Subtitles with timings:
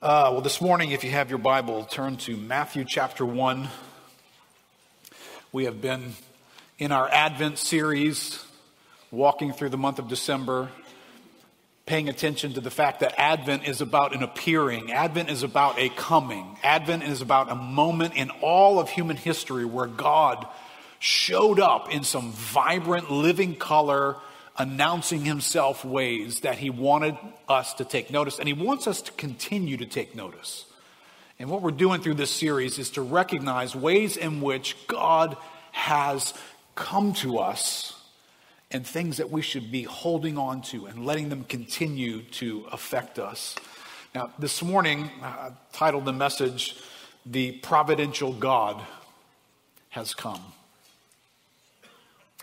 [0.00, 3.66] Uh, well, this morning, if you have your Bible, turn to Matthew chapter 1.
[5.50, 6.12] We have been
[6.78, 8.40] in our Advent series,
[9.10, 10.68] walking through the month of December,
[11.84, 15.88] paying attention to the fact that Advent is about an appearing, Advent is about a
[15.88, 20.46] coming, Advent is about a moment in all of human history where God
[21.00, 24.14] showed up in some vibrant, living color
[24.58, 27.16] announcing himself ways that he wanted
[27.48, 30.64] us to take notice, and he wants us to continue to take notice.
[31.38, 35.36] And what we're doing through this series is to recognize ways in which God
[35.70, 36.34] has
[36.74, 37.94] come to us
[38.70, 43.18] and things that we should be holding on to and letting them continue to affect
[43.18, 43.54] us.
[44.14, 46.76] Now, this morning, I titled the message,
[47.24, 48.82] The Providential God
[49.90, 50.42] Has Come.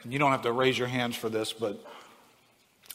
[0.04, 1.84] And you don't have to raise your hands for this, but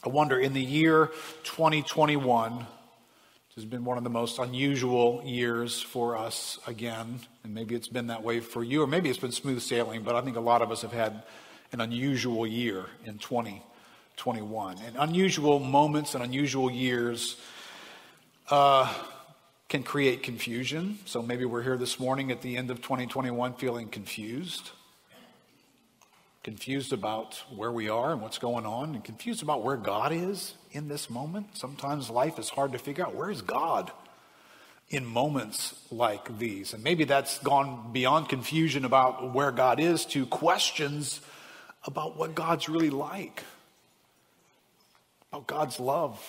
[0.03, 1.11] I wonder in the year
[1.43, 2.65] 2021, which
[3.53, 8.07] has been one of the most unusual years for us again, and maybe it's been
[8.07, 10.63] that way for you, or maybe it's been smooth sailing, but I think a lot
[10.63, 11.21] of us have had
[11.71, 14.77] an unusual year in 2021.
[14.87, 17.39] And unusual moments and unusual years
[18.49, 18.91] uh,
[19.69, 20.97] can create confusion.
[21.05, 24.71] So maybe we're here this morning at the end of 2021 feeling confused
[26.43, 30.55] confused about where we are and what's going on, and confused about where God is
[30.71, 31.57] in this moment.
[31.57, 33.91] Sometimes life is hard to figure out where is God
[34.89, 36.73] in moments like these.
[36.73, 41.21] And maybe that's gone beyond confusion about where God is to questions
[41.85, 43.43] about what God's really like,
[45.31, 46.23] about God's love,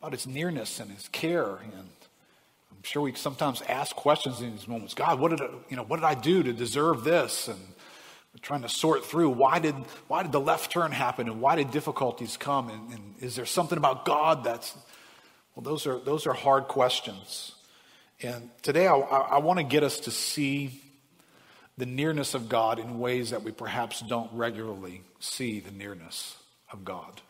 [0.00, 1.56] about his nearness and his care.
[1.56, 4.94] And I'm sure we sometimes ask questions in these moments.
[4.94, 7.48] God, what did I, you know, what did I do to deserve this?
[7.48, 7.60] And
[8.42, 9.74] trying to sort through why did,
[10.08, 12.68] why did the left turn happen and why did difficulties come?
[12.68, 14.76] And, and is there something about God that's,
[15.54, 17.52] well, those are, those are hard questions.
[18.22, 20.80] And today I, I want to get us to see
[21.76, 26.36] the nearness of God in ways that we perhaps don't regularly see the nearness
[26.72, 27.20] of God.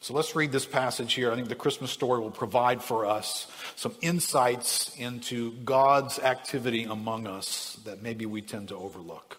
[0.00, 1.30] So let's read this passage here.
[1.30, 7.28] I think the Christmas story will provide for us some insights into God's activity among
[7.28, 9.38] us that maybe we tend to overlook.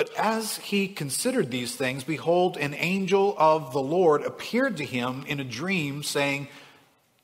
[0.00, 5.26] But as he considered these things, behold, an angel of the Lord appeared to him
[5.28, 6.48] in a dream, saying,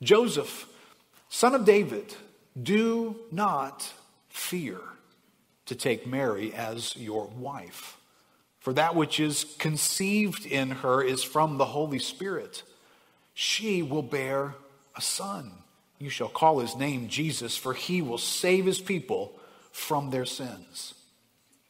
[0.03, 0.67] Joseph,
[1.27, 2.13] son of David,
[2.61, 3.91] do not
[4.29, 4.77] fear
[5.65, 7.97] to take Mary as your wife.
[8.59, 12.61] For that which is conceived in her is from the Holy Spirit.
[13.33, 14.53] She will bear
[14.95, 15.51] a son.
[15.97, 19.33] You shall call his name Jesus, for he will save his people
[19.71, 20.93] from their sins.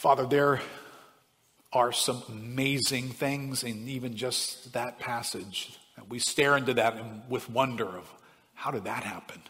[0.00, 0.62] Father, there
[1.74, 5.78] are some amazing things in even just that passage.
[6.08, 8.10] We stare into that with wonder of
[8.54, 9.42] how did that happen?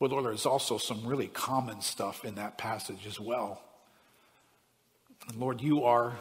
[0.00, 3.62] But Lord, there's also some really common stuff in that passage as well.
[5.28, 6.16] And Lord, you are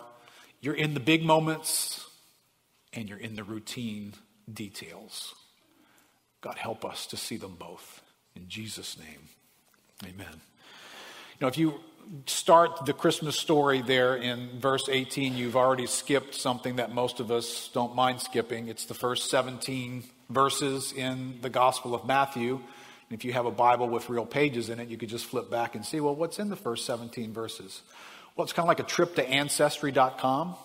[0.59, 2.05] you're in the big moments
[2.91, 4.13] and you're in the routine
[4.53, 5.33] details.
[6.41, 8.01] God help us to see them both.
[8.35, 9.29] In Jesus' name.
[10.03, 10.41] Amen.
[11.39, 11.79] You know, if you
[12.25, 17.31] start the Christmas story there in verse 18, you've already skipped something that most of
[17.31, 18.67] us don't mind skipping.
[18.67, 22.55] It's the first 17 verses in the Gospel of Matthew.
[22.55, 25.49] And if you have a Bible with real pages in it, you could just flip
[25.49, 27.81] back and see, well, what's in the first 17 verses?
[28.35, 30.55] Well, it's kind of like a trip to ancestry.com.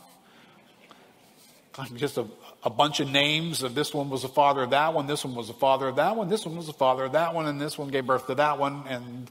[1.96, 2.26] Just a,
[2.62, 5.34] a bunch of names of this one was the father of that one, this one
[5.34, 7.60] was the father of that one, this one was the father of that one, and
[7.60, 8.84] this one gave birth to that one.
[8.88, 9.30] And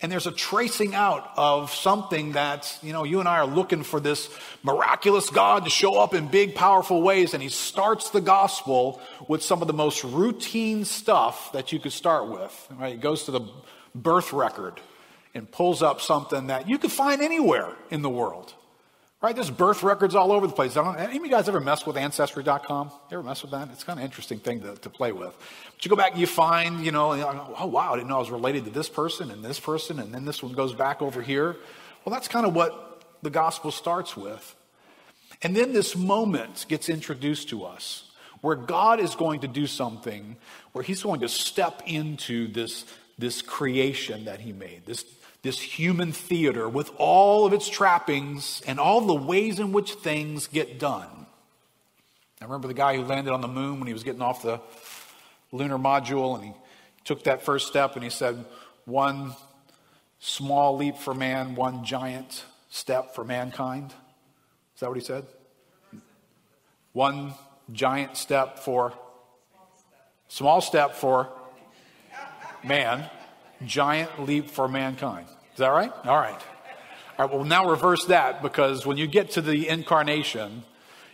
[0.00, 3.82] and there's a tracing out of something that, you know, you and I are looking
[3.84, 4.28] for this
[4.62, 7.32] miraculous God to show up in big, powerful ways.
[7.32, 11.92] And he starts the gospel with some of the most routine stuff that you could
[11.92, 12.94] start with, right?
[12.94, 13.48] He goes to the
[13.94, 14.80] birth record
[15.32, 18.52] and pulls up something that you could find anywhere in the world.
[19.24, 19.34] Right?
[19.34, 20.76] There's birth records all over the place.
[20.76, 22.88] Any of you guys ever mess with Ancestry.com?
[23.10, 23.70] You ever mess with that?
[23.72, 25.34] It's kind of an interesting thing to, to play with.
[25.74, 27.12] But you go back and you find, you know,
[27.58, 30.12] oh, wow, I didn't know I was related to this person and this person, and
[30.12, 31.56] then this one goes back over here.
[32.04, 34.54] Well, that's kind of what the gospel starts with.
[35.40, 38.10] And then this moment gets introduced to us
[38.42, 40.36] where God is going to do something,
[40.72, 42.84] where He's going to step into this,
[43.16, 45.06] this creation that He made, this,
[45.44, 50.46] this human theater with all of its trappings and all the ways in which things
[50.46, 51.26] get done.
[52.40, 54.58] I remember the guy who landed on the moon when he was getting off the
[55.52, 56.52] lunar module and he
[57.04, 58.42] took that first step and he said,
[58.86, 59.34] One
[60.18, 63.92] small leap for man, one giant step for mankind.
[64.74, 65.26] Is that what he said?
[66.94, 67.34] One
[67.70, 68.94] giant step for
[70.28, 71.28] small step for
[72.64, 73.10] man,
[73.64, 75.26] giant leap for mankind.
[75.52, 75.92] Is that right?
[76.04, 76.40] All right.
[77.16, 80.64] All right, well, now reverse that because when you get to the incarnation,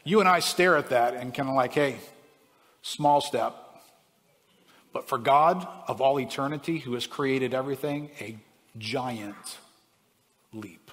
[0.02, 1.98] you and I stare at that and kind of like, hey,
[2.80, 3.54] small step.
[4.92, 8.36] But for God of all eternity, who has created everything, a
[8.78, 9.58] giant
[10.52, 10.90] leap.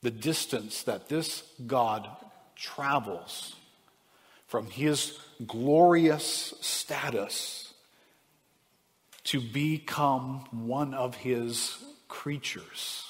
[0.00, 2.08] The distance that this God
[2.56, 3.54] travels
[4.46, 7.67] from his glorious status
[9.28, 11.76] to become one of his
[12.08, 13.04] creatures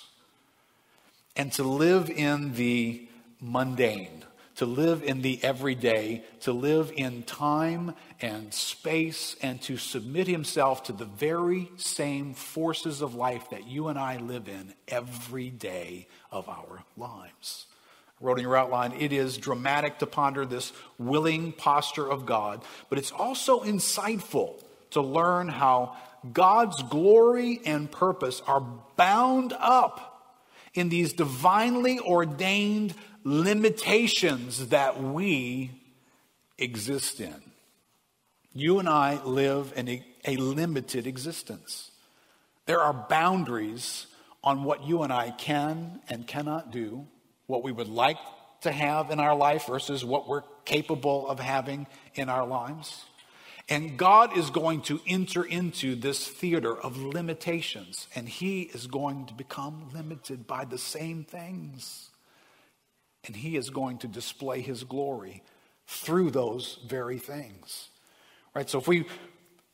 [1.37, 3.07] and to live in the
[3.41, 4.25] mundane,
[4.57, 10.83] to live in the everyday, to live in time and space, and to submit himself
[10.83, 16.09] to the very same forces of life that you and I live in every day
[16.33, 17.67] of our lives.
[18.21, 22.65] I wrote in your outline, it is dramatic to ponder this willing posture of God,
[22.89, 25.97] but it's also insightful to learn how
[26.33, 28.61] God's glory and purpose are
[28.97, 30.37] bound up
[30.75, 32.95] in these divinely ordained
[33.25, 35.71] limitations that we
[36.57, 37.35] exist in.
[38.53, 41.91] You and I live in a, limited existence.
[42.67, 44.07] There are boundaries
[44.45, 47.07] on what you and I can and cannot do,
[47.47, 48.19] what we would like
[48.63, 53.05] to have in our life versus what we're capable of having in our lives.
[53.69, 59.27] And God is going to enter into this theater of limitations, and He is going
[59.27, 62.11] to become limited by the same things.
[63.25, 65.43] And He is going to display His glory
[65.87, 67.89] through those very things.
[68.55, 68.69] Right?
[68.71, 69.05] So if we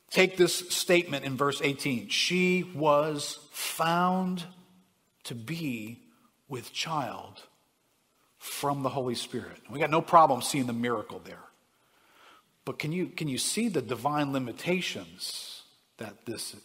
[0.09, 4.43] take this statement in verse 18, she was found
[5.23, 6.01] to be
[6.49, 7.41] with child
[8.37, 9.57] from the Holy Spirit.
[9.69, 11.39] We got no problem seeing the miracle there.
[12.65, 15.63] But can you, can you see the divine limitations
[15.97, 16.55] that this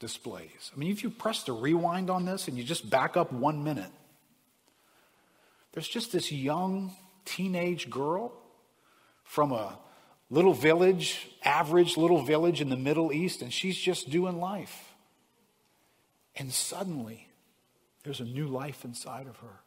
[0.00, 0.72] displays?
[0.74, 3.62] I mean, if you press the rewind on this and you just back up one
[3.62, 3.90] minute,
[5.72, 6.92] there's just this young
[7.24, 8.32] teenage girl
[9.22, 9.78] from a
[10.28, 14.92] little village, average little village in the Middle East, and she's just doing life.
[16.34, 17.28] And suddenly,
[18.02, 19.60] there's a new life inside of her.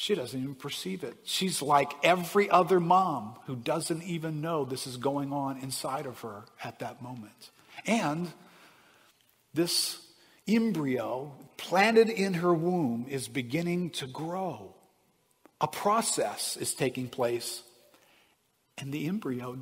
[0.00, 1.14] She doesn't even perceive it.
[1.24, 6.20] She's like every other mom who doesn't even know this is going on inside of
[6.20, 7.50] her at that moment.
[7.84, 8.32] And
[9.52, 10.00] this
[10.48, 14.74] embryo planted in her womb is beginning to grow.
[15.60, 17.62] A process is taking place,
[18.78, 19.58] and the embryo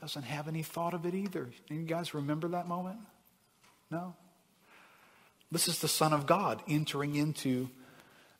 [0.00, 1.50] doesn't have any thought of it either.
[1.68, 3.00] You guys remember that moment?
[3.90, 4.14] No?
[5.50, 7.70] This is the Son of God entering into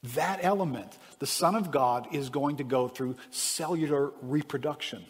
[0.02, 5.04] that element, the Son of God, is going to go through cellular reproduction.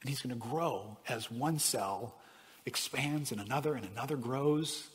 [0.00, 2.14] And he's going to grow as one cell
[2.66, 4.88] expands and another and another grows.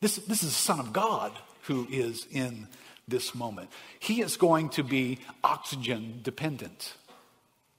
[0.00, 2.68] This, this is the Son of God who is in
[3.06, 3.70] this moment.
[3.98, 6.94] He is going to be oxygen dependent.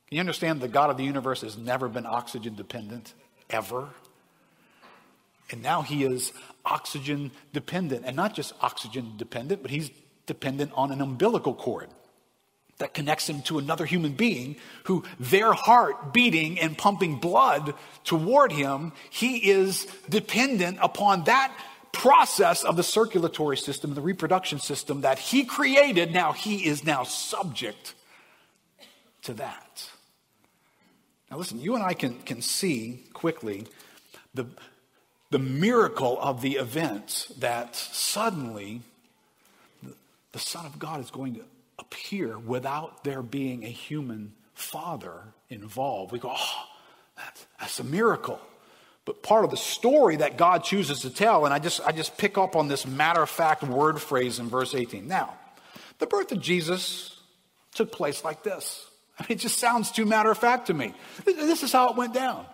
[0.07, 3.13] Can you understand the God of the universe has never been oxygen dependent,
[3.49, 3.89] ever?
[5.53, 6.33] And now he is
[6.65, 8.05] oxygen dependent.
[8.05, 9.91] And not just oxygen dependent, but he's
[10.25, 11.89] dependent on an umbilical cord
[12.79, 14.55] that connects him to another human being
[14.85, 21.55] who their heart beating and pumping blood toward him, he is dependent upon that
[21.91, 26.11] process of the circulatory system, the reproduction system that he created.
[26.11, 27.93] Now he is now subject
[29.21, 29.87] to that.
[31.29, 33.67] Now listen, you and I can, can see quickly
[34.33, 34.47] the,
[35.33, 38.81] the miracle of the event that suddenly
[40.31, 41.41] the Son of God is going to
[41.79, 46.11] appear without there being a human father involved.
[46.11, 46.65] We go, oh,
[47.17, 48.39] that's, that's a miracle.
[49.05, 51.45] but part of the story that God chooses to tell.
[51.45, 54.49] And I just, I just pick up on this matter of fact word phrase in
[54.49, 55.07] verse 18.
[55.07, 55.33] Now,
[55.97, 57.19] the birth of Jesus
[57.73, 58.85] took place like this.
[59.17, 60.93] I mean, it just sounds too matter of fact to me.
[61.25, 62.45] This is how it went down.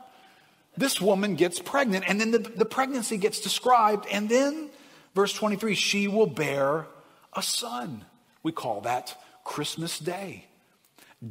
[0.77, 4.69] This woman gets pregnant, and then the, the pregnancy gets described, and then,
[5.13, 6.87] verse 23, she will bear
[7.33, 8.05] a son.
[8.43, 10.45] We call that Christmas Day.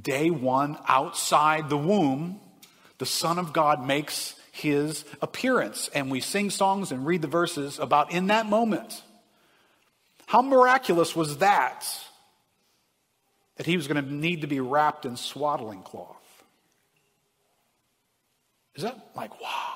[0.02, 2.40] Day one, outside the womb,
[2.99, 5.88] the Son of God makes his appearance.
[5.95, 9.02] And we sing songs and read the verses about in that moment.
[10.26, 11.87] How miraculous was that?
[13.57, 16.17] That he was going to need to be wrapped in swaddling cloth.
[18.78, 19.75] Is that like, wow?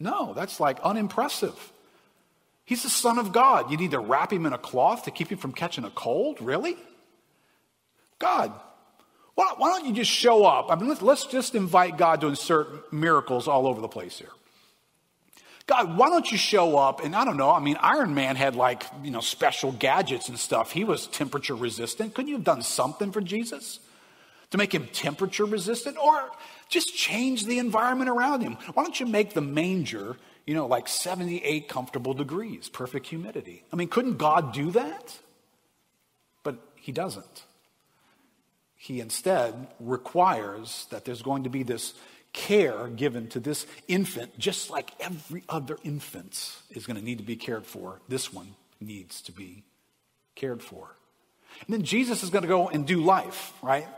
[0.00, 1.72] No, that's like unimpressive.
[2.64, 3.70] He's the Son of God.
[3.70, 6.40] You need to wrap him in a cloth to keep him from catching a cold?
[6.40, 6.76] Really?
[8.18, 8.52] God,
[9.34, 10.70] why, don't you just show up?
[10.70, 14.30] I mean, let's just invite God to insert miracles all over the place here.
[15.66, 17.04] God, why don't you show up?
[17.04, 20.38] And I don't know, I mean, Iron Man had like, you know, special gadgets and
[20.38, 20.72] stuff.
[20.72, 22.14] He was temperature resistant.
[22.14, 23.80] Couldn't you have done something for Jesus
[24.50, 25.98] to make him temperature resistant?
[25.98, 26.30] Or
[26.70, 28.56] just change the environment around him.
[28.74, 33.64] Why don't you make the manger, you know, like 78 comfortable degrees, perfect humidity?
[33.72, 35.18] I mean, couldn't God do that?
[36.42, 37.44] But he doesn't.
[38.76, 41.92] He instead requires that there's going to be this
[42.32, 47.24] care given to this infant, just like every other infant is going to need to
[47.24, 48.00] be cared for.
[48.08, 49.64] This one needs to be
[50.34, 50.96] cared for.
[51.66, 53.88] And then Jesus is going to go and do life, right?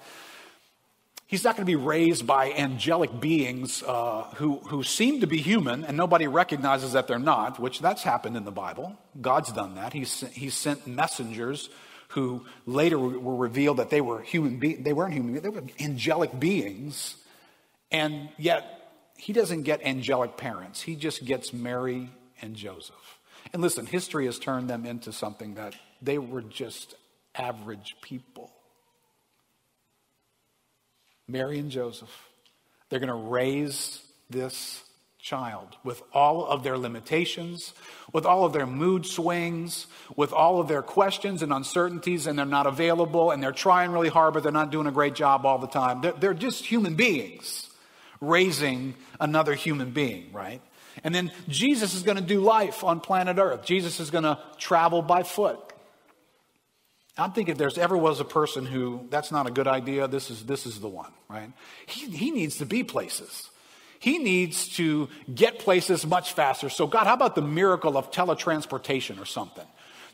[1.33, 5.39] He's not going to be raised by angelic beings uh, who, who seem to be
[5.39, 8.99] human and nobody recognizes that they're not, which that's happened in the Bible.
[9.19, 9.95] God's done that.
[9.95, 11.71] He's, he's sent messengers
[12.09, 14.61] who later were revealed that they were human.
[14.83, 17.17] They weren't human beings, they were angelic beings.
[17.91, 20.83] And yet, he doesn't get angelic parents.
[20.83, 22.11] He just gets Mary
[22.43, 23.19] and Joseph.
[23.55, 26.95] And listen, history has turned them into something that they were just
[27.35, 28.52] average people.
[31.29, 32.11] Mary and Joseph,
[32.89, 34.83] they're going to raise this
[35.19, 37.73] child with all of their limitations,
[38.13, 39.87] with all of their mood swings,
[40.17, 44.09] with all of their questions and uncertainties, and they're not available, and they're trying really
[44.09, 46.01] hard, but they're not doing a great job all the time.
[46.01, 47.71] They're, they're just human beings
[48.21, 50.61] raising another human being, right?
[51.05, 53.65] And then Jesus is going to do life on planet Earth.
[53.65, 55.72] Jesus is going to travel by foot.
[57.19, 60.31] I'm thinking if there's ever was a person who that's not a good idea, this
[60.31, 61.53] is this is the one, right?
[61.87, 63.51] He, he needs to be places.
[63.99, 66.69] He needs to get places much faster.
[66.69, 69.67] So, God, how about the miracle of teletransportation or something?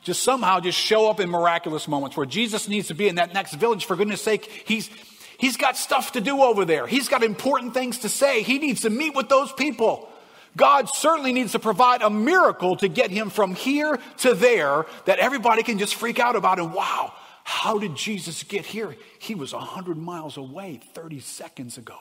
[0.02, 3.32] Just somehow just show up in miraculous moments where Jesus needs to be in that
[3.32, 3.86] next village.
[3.86, 4.90] For goodness sake, he's,
[5.38, 6.86] he's got stuff to do over there.
[6.86, 8.42] He's got important things to say.
[8.42, 10.10] He needs to meet with those people.
[10.56, 15.18] God certainly needs to provide a miracle to get him from here to there that
[15.18, 16.58] everybody can just freak out about.
[16.58, 17.12] And wow,
[17.44, 18.96] how did Jesus get here?
[19.18, 21.98] He was 100 miles away 30 seconds ago.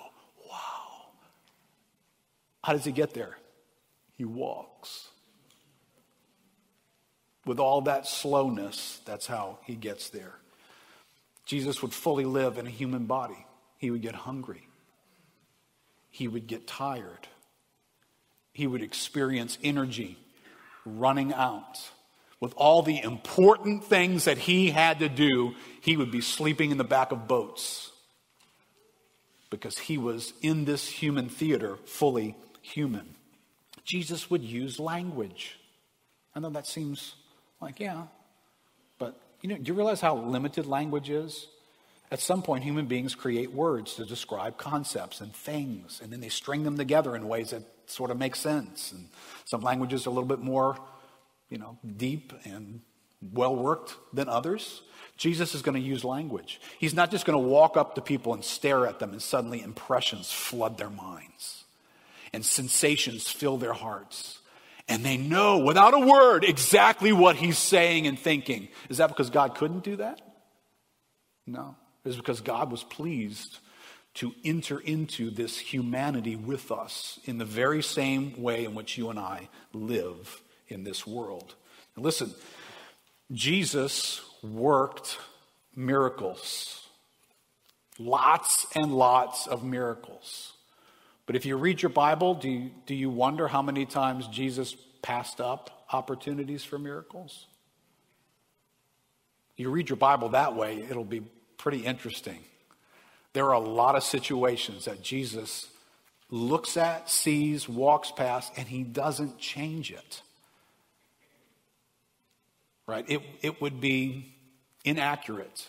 [0.49, 1.11] Wow.
[2.63, 3.37] How does he get there?
[4.15, 5.07] He walks.
[7.45, 10.35] With all that slowness, that's how he gets there.
[11.45, 13.45] Jesus would fully live in a human body.
[13.77, 14.67] He would get hungry.
[16.09, 17.27] He would get tired.
[18.57, 20.17] He would experience energy
[20.83, 21.77] running out.
[22.39, 26.79] With all the important things that he had to do, he would be sleeping in
[26.79, 27.91] the back of boats
[29.51, 33.13] because he was in this human theater fully human.
[33.83, 35.59] Jesus would use language.
[36.33, 37.13] I know that seems
[37.61, 38.05] like, yeah,
[38.97, 41.45] but you know, do you realize how limited language is?
[42.09, 46.29] At some point, human beings create words to describe concepts and things, and then they
[46.29, 48.91] string them together in ways that sort of make sense.
[48.91, 49.09] And
[49.45, 50.77] some languages are a little bit more,
[51.49, 52.81] you know, deep and
[53.33, 54.81] well worked than others.
[55.17, 56.61] Jesus is going to use language.
[56.77, 59.61] He's not just going to walk up to people and stare at them and suddenly
[59.61, 61.63] impressions flood their minds
[62.33, 64.39] and sensations fill their hearts.
[64.87, 68.69] And they know without a word exactly what he's saying and thinking.
[68.89, 70.21] Is that because God couldn't do that?
[71.45, 71.75] No.
[72.05, 73.59] It's because God was pleased
[74.17, 79.11] to enter into this humanity with us in the very same way in which you
[79.11, 81.53] and I live in this world.
[81.95, 82.33] Now listen,
[83.31, 85.19] Jesus worked
[85.75, 86.87] miracles.
[87.99, 90.53] Lots and lots of miracles.
[91.27, 94.75] But if you read your Bible, do you, do you wonder how many times Jesus
[95.03, 97.45] passed up opportunities for miracles?
[99.57, 101.21] You read your Bible that way, it'll be
[101.57, 102.39] pretty interesting.
[103.37, 105.69] There are a lot of situations that Jesus
[106.31, 110.23] looks at, sees, walks past, and he doesn't change it.
[112.87, 113.05] Right?
[113.07, 114.33] It, it would be
[114.83, 115.67] inaccurate.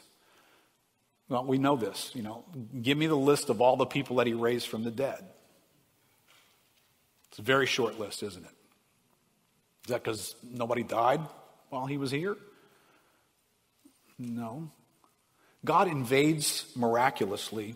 [1.28, 2.42] Well, we know this, you know.
[2.80, 5.22] Give me the list of all the people that he raised from the dead.
[7.28, 8.54] It's a very short list, isn't it?
[9.84, 11.20] Is that because nobody died
[11.68, 12.38] while he was here?
[14.18, 14.70] No.
[15.64, 17.74] God invades miraculously,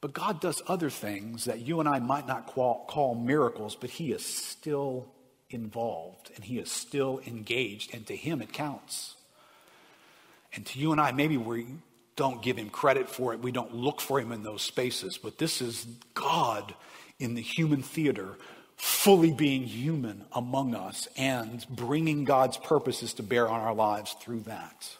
[0.00, 3.90] but God does other things that you and I might not call, call miracles, but
[3.90, 5.06] he is still
[5.50, 9.14] involved and he is still engaged, and to him it counts.
[10.54, 11.66] And to you and I, maybe we
[12.16, 15.38] don't give him credit for it, we don't look for him in those spaces, but
[15.38, 16.74] this is God
[17.18, 18.36] in the human theater,
[18.76, 24.40] fully being human among us and bringing God's purposes to bear on our lives through
[24.40, 24.96] that.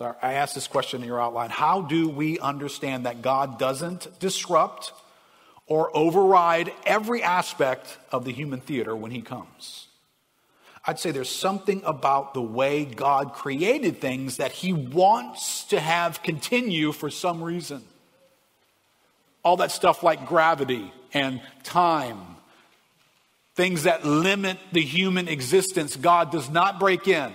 [0.00, 4.18] So I asked this question in your outline How do we understand that God doesn't
[4.18, 4.94] disrupt
[5.66, 9.88] or override every aspect of the human theater when He comes?
[10.86, 16.22] I'd say there's something about the way God created things that He wants to have
[16.22, 17.82] continue for some reason.
[19.44, 22.36] All that stuff like gravity and time,
[23.54, 27.34] things that limit the human existence, God does not break in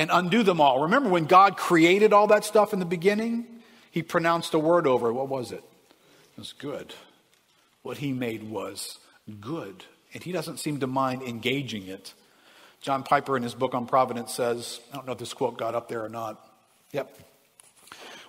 [0.00, 0.80] and undo them all.
[0.80, 3.46] Remember when God created all that stuff in the beginning?
[3.90, 5.12] He pronounced a word over it.
[5.12, 5.62] What was it?
[5.62, 6.94] It was good.
[7.82, 8.98] What he made was
[9.42, 9.84] good.
[10.14, 12.14] And he doesn't seem to mind engaging it.
[12.80, 15.74] John Piper, in his book on providence, says I don't know if this quote got
[15.74, 16.42] up there or not.
[16.92, 17.14] Yep.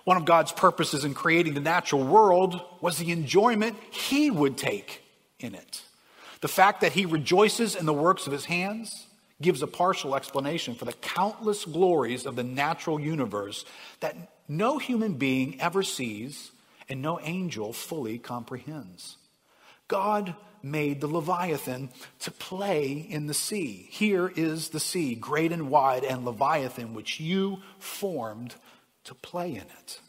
[0.04, 5.00] One of God's purposes in creating the natural world was the enjoyment he would take
[5.40, 5.80] in it.
[6.42, 9.06] The fact that he rejoices in the works of his hands
[9.42, 13.64] gives a partial explanation for the countless glories of the natural universe
[14.00, 14.16] that
[14.48, 16.50] no human being ever sees
[16.88, 19.16] and no angel fully comprehends.
[19.88, 23.88] God made the Leviathan to play in the sea.
[23.90, 28.54] Here is the sea, great and wide, and Leviathan, which you formed
[29.04, 30.00] to play in it.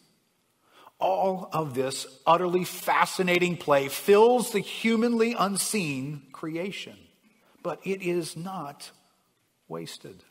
[0.99, 6.97] All of this utterly fascinating play fills the humanly unseen creation,
[7.61, 8.91] but it is not
[9.73, 10.23] wasted.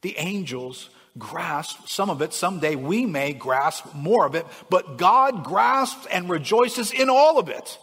[0.00, 2.34] The angels grasp some of it.
[2.34, 7.48] Someday we may grasp more of it, but God grasps and rejoices in all of
[7.48, 7.78] it.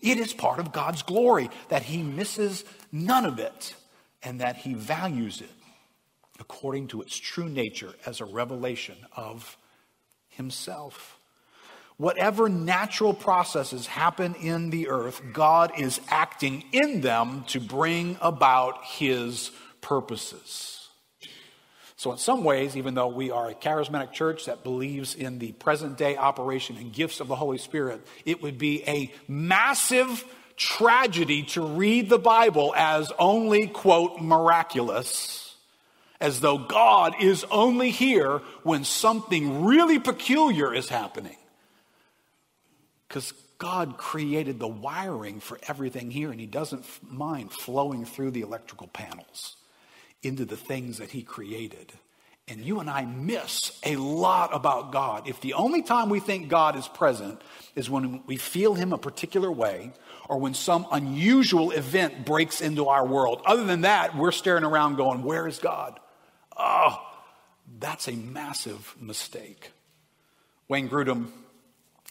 [0.00, 3.74] It is part of God's glory that He misses none of it
[4.22, 5.50] and that He values it
[6.40, 9.58] according to its true nature as a revelation of
[10.28, 11.18] Himself.
[11.98, 18.84] Whatever natural processes happen in the earth, God is acting in them to bring about
[18.84, 20.78] His purposes.
[21.98, 25.50] So, in some ways, even though we are a charismatic church that believes in the
[25.50, 30.24] present day operation and gifts of the Holy Spirit, it would be a massive
[30.56, 35.56] tragedy to read the Bible as only, quote, miraculous,
[36.20, 41.36] as though God is only here when something really peculiar is happening.
[43.08, 48.42] Because God created the wiring for everything here, and He doesn't mind flowing through the
[48.42, 49.56] electrical panels
[50.22, 51.92] into the things that He created.
[52.46, 55.28] And you and I miss a lot about God.
[55.28, 57.42] If the only time we think God is present
[57.74, 59.92] is when we feel Him a particular way
[60.28, 64.96] or when some unusual event breaks into our world, other than that, we're staring around
[64.96, 66.00] going, Where is God?
[66.56, 67.06] Oh,
[67.78, 69.72] that's a massive mistake.
[70.68, 71.30] Wayne Grudem,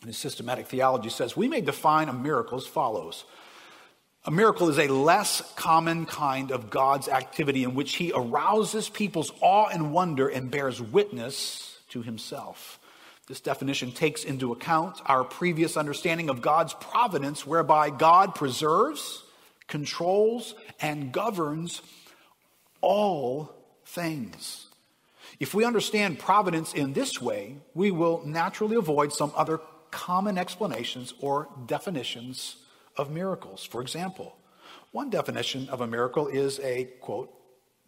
[0.02, 3.26] in his systematic theology, says we may define a miracle as follows
[4.26, 9.32] a miracle is a less common kind of God's activity in which he arouses people's
[9.42, 12.80] awe and wonder and bears witness to himself.
[13.28, 19.24] This definition takes into account our previous understanding of God's providence, whereby God preserves,
[19.68, 21.82] controls, and governs
[22.82, 23.54] all
[23.86, 24.68] things.
[25.40, 29.60] If we understand providence in this way, we will naturally avoid some other
[29.92, 32.58] common explanations or definitions
[32.98, 33.64] of miracles.
[33.64, 34.36] For example,
[34.92, 37.34] one definition of a miracle is a, quote,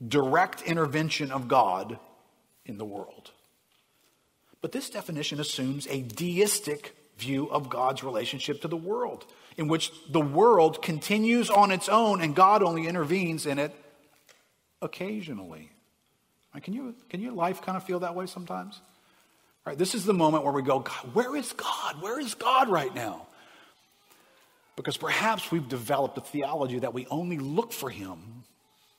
[0.05, 1.99] direct intervention of God
[2.65, 3.31] in the world.
[4.61, 9.25] But this definition assumes a deistic view of God's relationship to the world,
[9.57, 13.73] in which the world continues on its own and God only intervenes in it
[14.81, 15.69] occasionally.
[16.61, 18.81] Can, you, can your life kind of feel that way sometimes?
[19.65, 20.79] All right, this is the moment where we go,
[21.13, 22.01] where is God?
[22.01, 23.27] Where is God right now?
[24.79, 28.45] Because perhaps we've developed a theology that we only look for him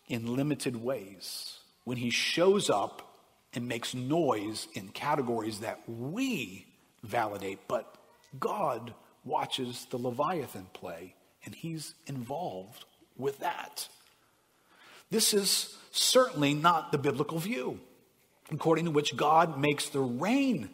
[0.08, 1.58] in limited ways.
[1.84, 3.16] When he shows up
[3.54, 6.66] and makes noise in categories that we
[7.02, 7.94] validate, but
[8.38, 8.92] God
[9.24, 11.14] watches the Leviathan play,
[11.46, 12.84] and he's involved
[13.16, 13.88] with that.
[15.10, 17.80] This is certainly not the biblical view,
[18.52, 20.68] according to which God makes the rain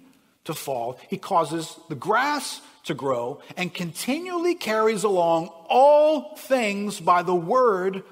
[0.47, 0.99] to fall.
[1.09, 8.03] He causes the grass to grow and continually carries along all things by the word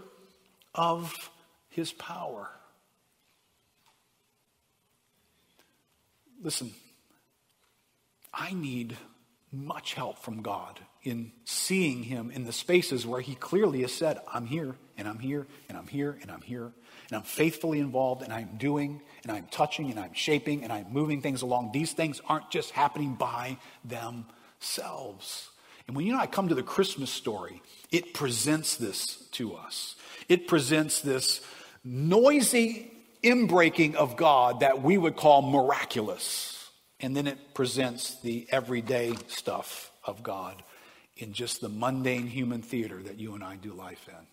[0.75, 1.31] of
[1.69, 2.49] his power.
[6.43, 6.73] Listen,
[8.33, 8.97] I need
[9.51, 14.19] much help from God in seeing him in the spaces where he clearly has said,
[14.33, 16.73] I'm here, and I'm here, and I'm here, and I'm here,
[17.15, 20.93] and I'm faithfully involved, and I'm doing, and I'm touching, and I'm shaping, and I'm
[20.93, 21.71] moving things along.
[21.71, 25.49] These things aren't just happening by themselves.
[25.87, 29.95] And when you know I come to the Christmas story, it presents this to us.
[30.29, 31.41] It presents this
[31.85, 32.91] noisy
[33.23, 36.69] inbreaking of God that we would call miraculous.
[36.99, 40.65] And then it presents the everyday stuff of God
[41.17, 44.27] in just the mundane human theater that you and I do life in.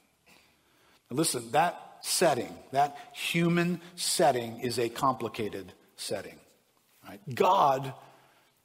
[1.11, 6.35] Now listen, that setting, that human setting, is a complicated setting.
[7.07, 7.19] Right?
[7.33, 7.93] God,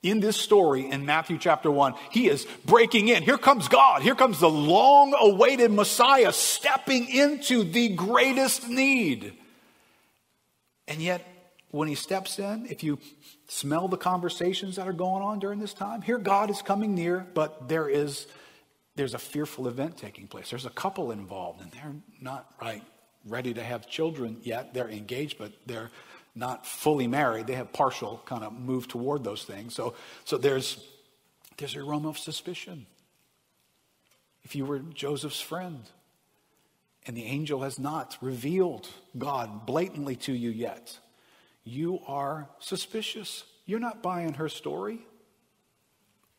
[0.02, 3.22] in this story in Matthew chapter 1, he is breaking in.
[3.22, 4.02] Here comes God.
[4.02, 9.32] Here comes the long awaited Messiah stepping into the greatest need.
[10.88, 11.26] And yet,
[11.70, 12.98] when he steps in, if you
[13.48, 17.26] smell the conversations that are going on during this time, here God is coming near,
[17.34, 18.26] but there is
[18.94, 20.48] there's a fearful event taking place.
[20.48, 22.82] There's a couple involved, and they're not right
[23.26, 24.74] ready to have children yet.
[24.74, 25.90] They're engaged, but they're
[26.34, 27.46] not fully married.
[27.46, 29.74] They have partial kind of move toward those things.
[29.74, 30.86] So, so there's
[31.56, 32.86] there's a realm of suspicion.
[34.42, 35.88] If you were Joseph's friend,
[37.06, 40.98] and the angel has not revealed God blatantly to you yet,
[41.64, 43.44] you are suspicious.
[43.64, 45.00] You're not buying her story.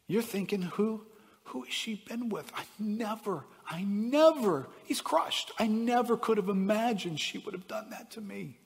[0.08, 1.04] You're thinking, who,
[1.46, 2.50] who has she been with?
[2.56, 5.52] I never, I never, he's crushed.
[5.60, 8.58] I never could have imagined she would have done that to me.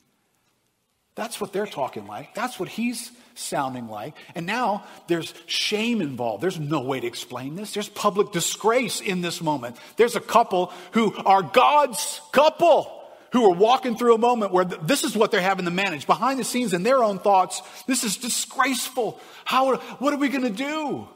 [1.15, 2.33] That's what they're talking like.
[2.33, 4.15] That's what he's sounding like.
[4.33, 6.41] And now there's shame involved.
[6.41, 7.73] There's no way to explain this.
[7.73, 9.75] There's public disgrace in this moment.
[9.97, 12.97] There's a couple who are God's couple
[13.33, 16.39] who are walking through a moment where this is what they're having to manage behind
[16.39, 17.61] the scenes in their own thoughts.
[17.87, 19.19] This is disgraceful.
[19.45, 21.07] How, what are we going to do?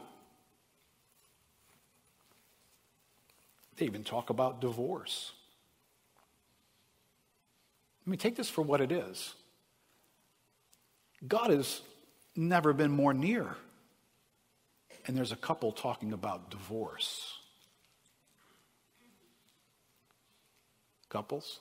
[3.76, 5.32] They even talk about divorce.
[8.06, 9.34] I mean, take this for what it is.
[11.26, 11.80] God has
[12.34, 13.56] never been more near.
[15.06, 17.38] And there's a couple talking about divorce.
[21.08, 21.60] Couples?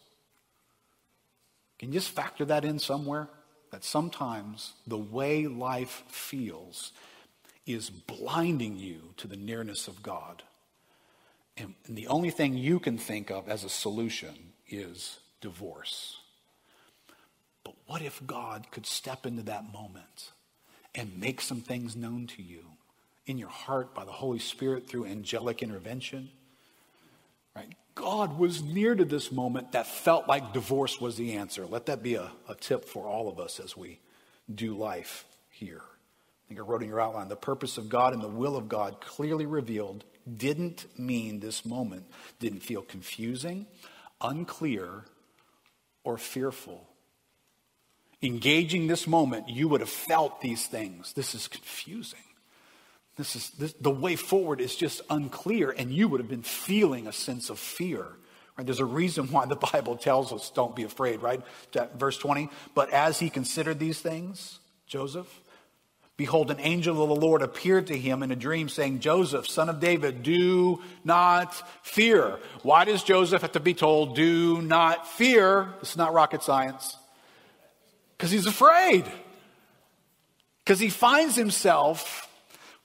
[1.79, 3.27] Can you just factor that in somewhere?
[3.71, 6.91] That sometimes the way life feels
[7.65, 10.43] is blinding you to the nearness of God.
[11.57, 14.35] And, the only thing you can think of as a solution
[14.67, 16.17] is divorce.
[17.63, 20.31] But what if God could step into that moment
[20.93, 22.65] and make some things known to you
[23.25, 26.29] in your heart by the Holy Spirit through angelic intervention?
[27.55, 27.73] Right?
[27.95, 31.65] God was near to this moment that felt like divorce was the answer.
[31.65, 33.99] Let that be a, a tip for all of us as we
[34.53, 35.81] do life here.
[35.81, 38.67] I think I wrote in your outline the purpose of God and the will of
[38.67, 42.05] God clearly revealed didn't mean this moment
[42.39, 43.67] didn't feel confusing,
[44.21, 45.05] unclear,
[46.03, 46.87] or fearful.
[48.21, 51.13] Engaging this moment, you would have felt these things.
[51.13, 52.19] This is confusing.
[53.17, 57.07] This is this, the way forward is just unclear, and you would have been feeling
[57.07, 58.07] a sense of fear.
[58.57, 58.65] Right?
[58.65, 61.41] There's a reason why the Bible tells us don't be afraid, right?
[61.95, 62.49] Verse 20.
[62.73, 65.27] But as he considered these things, Joseph,
[66.17, 69.69] behold, an angel of the Lord appeared to him in a dream, saying, Joseph, son
[69.69, 71.53] of David, do not
[71.85, 72.39] fear.
[72.63, 75.73] Why does Joseph have to be told, do not fear?
[75.79, 76.97] This is not rocket science.
[78.17, 79.05] Because he's afraid.
[80.63, 82.29] Because he finds himself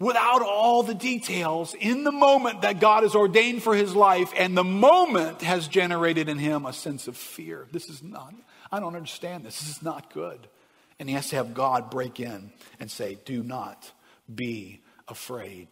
[0.00, 4.56] without all the details in the moment that God has ordained for his life, and
[4.56, 7.68] the moment has generated in him a sense of fear.
[7.70, 8.34] This is not,
[8.72, 9.60] I don't understand this.
[9.60, 10.48] This is not good.
[11.00, 13.90] And he has to have God break in and say, Do not
[14.32, 15.68] be afraid.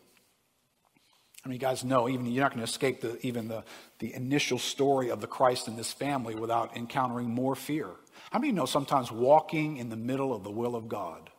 [1.45, 3.62] I mean, you guys know, even you're not going to escape the, even the,
[4.01, 7.88] the initial story of the Christ in this family without encountering more fear.
[8.33, 11.31] How many know sometimes walking in the middle of the will of God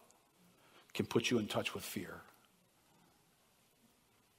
[0.94, 2.22] can put you in touch with fear?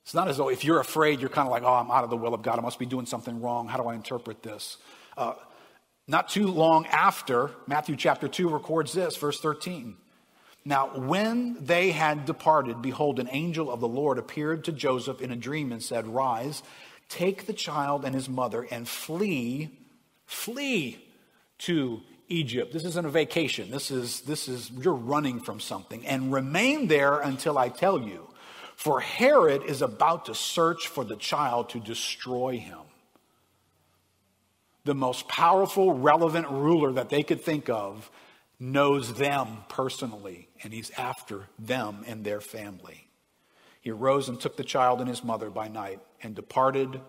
[0.05, 2.11] It's not as though if you're afraid, you're kind of like, oh, I'm out of
[2.11, 2.59] the will of God.
[2.59, 3.69] I must be doing something wrong.
[3.69, 4.79] How do I interpret this?
[5.17, 5.35] Uh,
[6.11, 9.97] not too long after, Matthew chapter 2 records this, verse 13.
[10.65, 15.31] Now, when they had departed, behold, an angel of the Lord appeared to Joseph in
[15.31, 16.65] a dream and said, Rise,
[17.09, 19.71] take the child and his mother and flee,
[20.27, 20.99] flee
[21.59, 22.73] to Egypt.
[22.73, 23.71] This isn't a vacation.
[23.71, 26.05] This is, this is, you're running from something.
[26.05, 28.29] And remain there until I tell you.
[28.75, 32.79] For Herod is about to search for the child to destroy him.
[34.85, 38.11] The most powerful, relevant ruler that they could think of
[38.59, 43.09] knows them personally, and he's after them and their family.
[43.81, 47.01] He arose and took the child and his mother by night and departed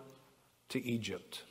[0.69, 1.43] to Egypt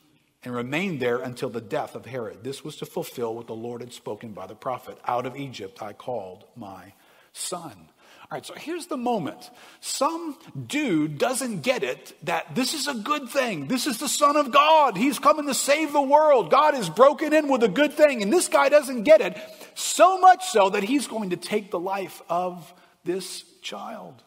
[0.42, 2.42] and remained there until the death of Herod.
[2.42, 5.82] This was to fulfill what the Lord had spoken by the prophet Out of Egypt
[5.82, 6.94] I called my
[7.32, 7.90] son.
[8.30, 9.50] All right, so here's the moment.
[9.80, 10.38] Some
[10.68, 13.66] dude doesn't get it that this is a good thing.
[13.66, 14.96] This is the Son of God.
[14.96, 16.48] He's coming to save the world.
[16.48, 18.22] God is broken in with a good thing.
[18.22, 19.36] And this guy doesn't get it
[19.74, 22.72] so much so that he's going to take the life of
[23.04, 24.22] this child.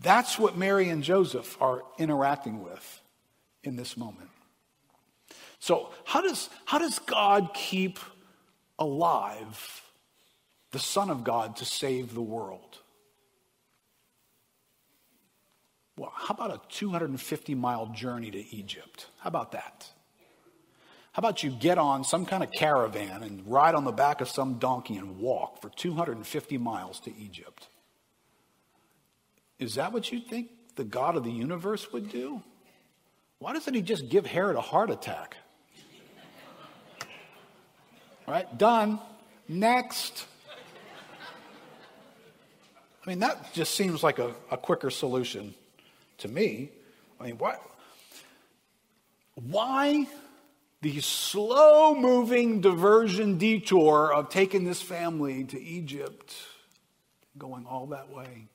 [0.00, 3.02] That's what Mary and Joseph are interacting with
[3.62, 4.30] in this moment.
[5.58, 7.98] So, how does, how does God keep
[8.78, 9.82] alive
[10.72, 12.73] the Son of God to save the world?
[15.96, 19.06] Well, how about a 250 mile journey to Egypt?
[19.20, 19.88] How about that?
[21.12, 24.28] How about you get on some kind of caravan and ride on the back of
[24.28, 27.68] some donkey and walk for 250 miles to Egypt?
[29.60, 32.42] Is that what you think the God of the universe would do?
[33.38, 35.36] Why doesn't he just give Herod a heart attack?
[38.26, 38.58] Right?
[38.58, 38.98] Done.
[39.46, 40.26] Next.
[43.06, 45.54] I mean, that just seems like a, a quicker solution
[46.24, 46.70] to me.
[47.20, 47.62] I mean, what?
[49.34, 50.06] Why
[50.82, 56.34] the slow moving diversion detour of taking this family to Egypt,
[57.38, 58.48] going all that way?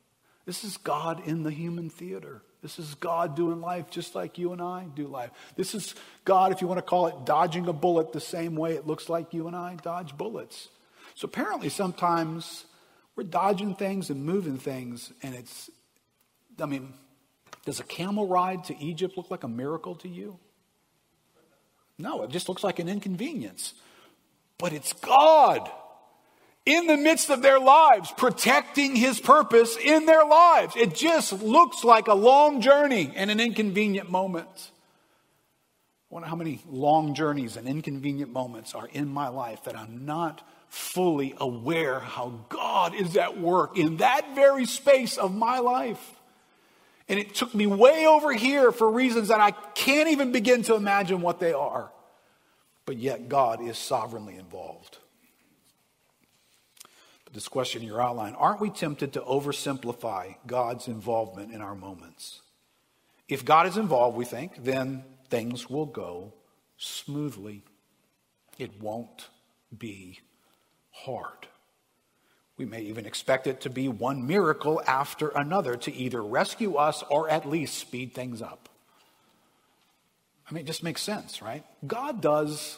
[0.46, 2.42] This is God in the human theater.
[2.62, 5.30] This is God doing life just like you and I do life.
[5.56, 8.74] This is God, if you want to call it dodging a bullet the same way
[8.74, 10.70] it looks like you and I dodge bullets.
[11.16, 12.66] So apparently, sometimes
[13.16, 15.70] we're dodging things and moving things, and it's,
[16.60, 16.94] I mean,
[17.66, 20.40] does a camel ride to Egypt look like a miracle to you?
[21.98, 23.74] No, it just looks like an inconvenience.
[24.58, 25.70] But it's God
[26.66, 30.76] in the midst of their lives, protecting his purpose in their lives.
[30.76, 34.72] It just looks like a long journey and an inconvenient moment.
[36.12, 40.06] I wonder how many long journeys and inconvenient moments are in my life that I'm
[40.06, 46.19] not fully aware how God is at work in that very space of my life.
[47.10, 50.76] And it took me way over here for reasons that I can't even begin to
[50.76, 51.92] imagine what they are.
[52.86, 55.00] But yet, God is sovereignly involved.
[57.26, 61.76] But this question in your outline aren't we tempted to oversimplify God's involvement in our
[61.76, 62.42] moments?
[63.28, 66.34] If God is involved, we think, then things will go
[66.78, 67.64] smoothly.
[68.58, 69.30] It won't
[69.76, 70.20] be
[70.92, 71.48] hard.
[72.60, 77.06] We may even expect it to be one miracle after another to either rescue us
[77.10, 78.68] or at least speed things up.
[80.48, 81.64] I mean, it just makes sense, right?
[81.88, 82.78] God does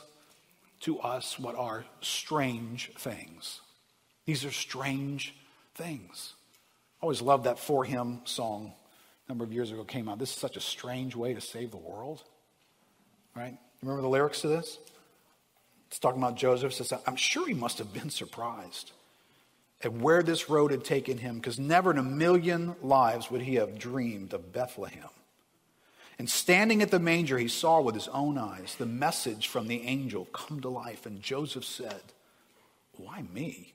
[0.81, 3.59] to us what are strange things.
[4.27, 5.33] These are strange
[5.73, 6.35] things.
[7.01, 8.73] I always loved that 4Him song
[9.25, 10.19] a number of years ago came out.
[10.19, 12.21] This is such a strange way to save the world.
[13.35, 13.57] Right?
[13.81, 14.77] Remember the lyrics to this?
[15.87, 16.71] It's talking about Joseph.
[16.71, 18.91] Says, I'm sure he must have been surprised
[19.83, 23.55] at where this road had taken him, because never in a million lives would he
[23.55, 25.09] have dreamed of Bethlehem.
[26.19, 29.87] And standing at the manger, he saw with his own eyes the message from the
[29.87, 31.05] angel come to life.
[31.05, 32.01] And Joseph said,
[32.97, 33.73] Why me?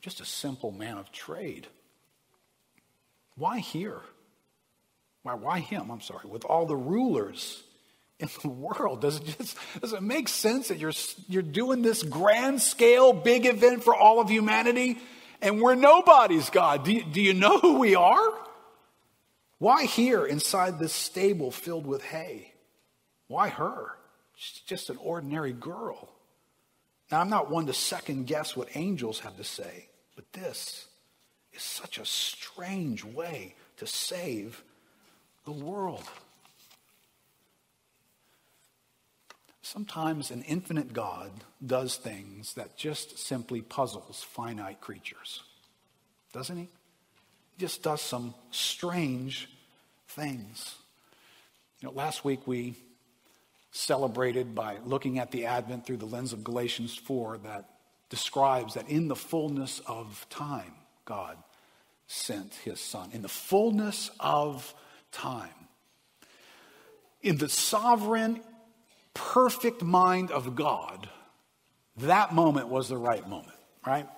[0.00, 1.66] Just a simple man of trade.
[3.36, 4.00] Why here?
[5.22, 5.90] Why, why him?
[5.90, 6.26] I'm sorry.
[6.26, 7.62] With all the rulers
[8.22, 9.00] in the world.
[9.00, 10.92] Does it just does it make sense that you're
[11.28, 14.98] you're doing this grand scale big event for all of humanity
[15.42, 16.84] and we're nobody's God?
[16.84, 18.32] Do you, do you know who we are?
[19.58, 22.52] Why here inside this stable filled with hay?
[23.26, 23.96] Why her?
[24.36, 26.08] She's just an ordinary girl.
[27.10, 30.86] Now, I'm not one to second guess what angels have to say, but this
[31.52, 34.62] is such a strange way to save
[35.44, 36.04] the world.
[39.62, 41.30] Sometimes an infinite God
[41.64, 45.42] does things that just simply puzzles finite creatures.
[46.32, 46.62] Doesn't he?
[46.64, 49.48] He just does some strange
[50.08, 50.74] things.
[51.80, 52.74] You know, last week we
[53.70, 57.68] celebrated by looking at the Advent through the lens of Galatians 4 that
[58.10, 61.36] describes that in the fullness of time, God
[62.06, 63.10] sent his son.
[63.12, 64.74] In the fullness of
[65.12, 65.48] time.
[67.22, 68.40] In the sovereign,
[69.14, 71.08] perfect mind of God,
[71.98, 74.08] that moment was the right moment, right?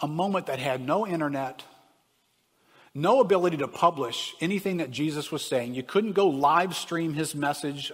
[0.00, 1.64] A moment that had no internet,
[2.94, 5.74] no ability to publish anything that Jesus was saying.
[5.74, 7.92] You couldn't go live stream his message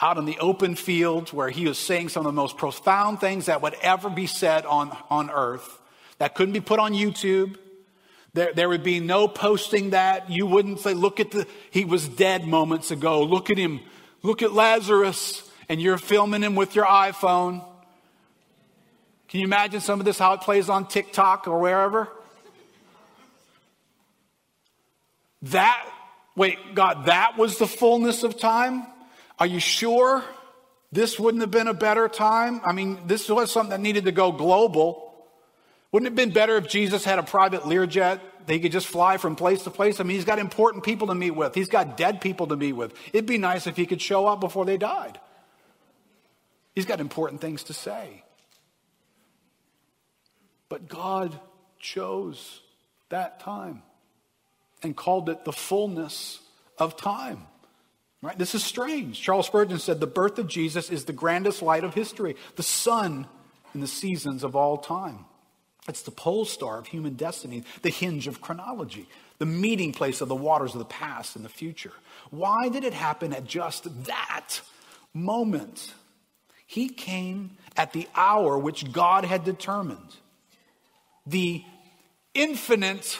[0.00, 3.46] out in the open field where he was saying some of the most profound things
[3.46, 5.80] that would ever be said on, on earth
[6.18, 7.56] that couldn't be put on YouTube.
[8.34, 10.30] There, there would be no posting that.
[10.30, 13.22] You wouldn't say, look at the, he was dead moments ago.
[13.22, 13.80] Look at him.
[14.22, 15.48] Look at Lazarus.
[15.68, 17.64] And you're filming him with your iPhone.
[19.28, 22.08] Can you imagine some of this, how it plays on TikTok or wherever?
[25.42, 25.86] That,
[26.34, 28.86] wait, God, that was the fullness of time?
[29.38, 30.24] Are you sure
[30.90, 32.60] this wouldn't have been a better time?
[32.64, 35.07] I mean, this was something that needed to go global.
[35.92, 38.20] Wouldn't it have been better if Jesus had a private Learjet?
[38.48, 40.00] that he could just fly from place to place.
[40.00, 41.54] I mean, he's got important people to meet with.
[41.54, 42.94] He's got dead people to meet with.
[43.12, 45.20] It'd be nice if he could show up before they died.
[46.74, 48.24] He's got important things to say.
[50.70, 51.38] But God
[51.78, 52.62] chose
[53.10, 53.82] that time
[54.82, 56.40] and called it the fullness
[56.78, 57.46] of time.
[58.22, 58.38] Right?
[58.38, 59.20] This is strange.
[59.20, 63.26] Charles Spurgeon said the birth of Jesus is the grandest light of history, the sun
[63.74, 65.26] in the seasons of all time.
[65.88, 70.28] It's the pole star of human destiny, the hinge of chronology, the meeting place of
[70.28, 71.92] the waters of the past and the future.
[72.30, 74.60] Why did it happen at just that
[75.14, 75.94] moment?
[76.66, 80.16] He came at the hour which God had determined.
[81.26, 81.64] The
[82.34, 83.18] infinite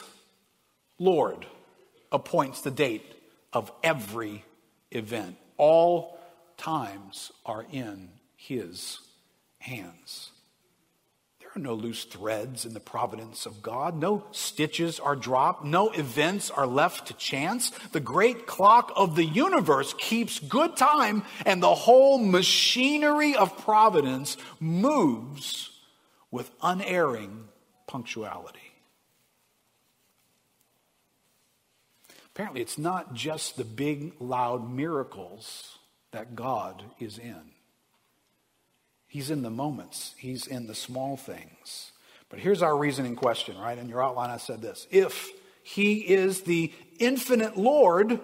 [0.99, 1.47] Lord
[2.11, 3.05] appoints the date
[3.51, 4.43] of every
[4.91, 5.37] event.
[5.57, 6.19] All
[6.57, 8.99] times are in His
[9.59, 10.28] hands.
[11.59, 13.99] Are no loose threads in the providence of God.
[13.99, 15.65] No stitches are dropped.
[15.65, 17.71] No events are left to chance.
[17.91, 24.37] The great clock of the universe keeps good time, and the whole machinery of providence
[24.61, 25.69] moves
[26.31, 27.49] with unerring
[27.87, 28.59] punctuality.
[32.27, 35.77] Apparently, it's not just the big, loud miracles
[36.11, 37.51] that God is in.
[39.09, 41.91] He's in the moments, He's in the small things.
[42.29, 43.77] But here's our reasoning question, right?
[43.77, 45.29] In your outline, I said this If
[45.63, 48.19] He is the infinite Lord,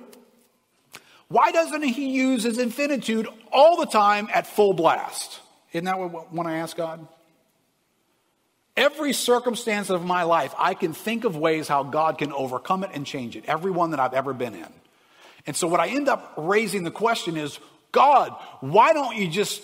[1.28, 5.42] why doesn't He use His infinitude all the time at full blast?
[5.74, 7.06] Isn't that what, when I ask God?
[8.78, 12.92] Every circumstance of my life, I can think of ways how God can overcome it
[12.94, 13.46] and change it.
[13.48, 14.68] Every one that I've ever been in.
[15.48, 17.60] And so, what I end up raising the question is
[17.92, 19.64] God, why don't you just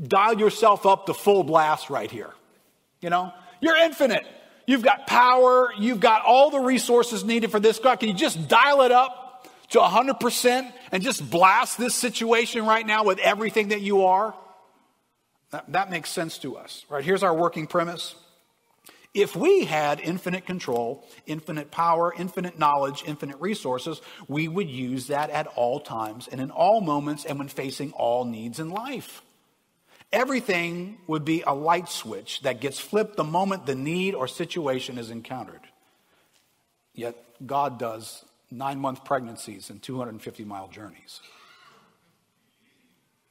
[0.00, 2.30] dial yourself up to full blast right here.
[3.00, 4.26] You know, you're infinite.
[4.66, 5.72] You've got power.
[5.78, 7.78] You've got all the resources needed for this.
[7.78, 12.86] God, can you just dial it up to 100% and just blast this situation right
[12.86, 14.34] now with everything that you are?
[15.50, 17.04] That, that makes sense to us, right?
[17.04, 18.14] Here's our working premise.
[19.14, 25.28] If we had infinite control, infinite power, infinite knowledge, infinite resources, we would use that
[25.28, 29.22] at all times and in all moments and when facing all needs in life.
[30.12, 34.98] Everything would be a light switch that gets flipped the moment the need or situation
[34.98, 35.60] is encountered.
[36.94, 41.20] Yet God does nine month pregnancies and 250 mile journeys.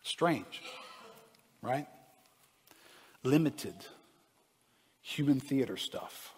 [0.04, 0.64] Strange,
[1.62, 1.88] right?
[3.24, 3.76] Limited
[5.02, 6.34] human theater stuff.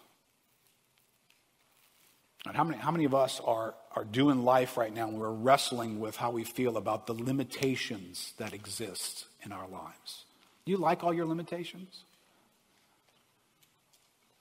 [2.46, 5.30] And how many, how many of us are, are doing life right now and we're
[5.30, 10.23] wrestling with how we feel about the limitations that exist in our lives?
[10.64, 12.04] Do you like all your limitations?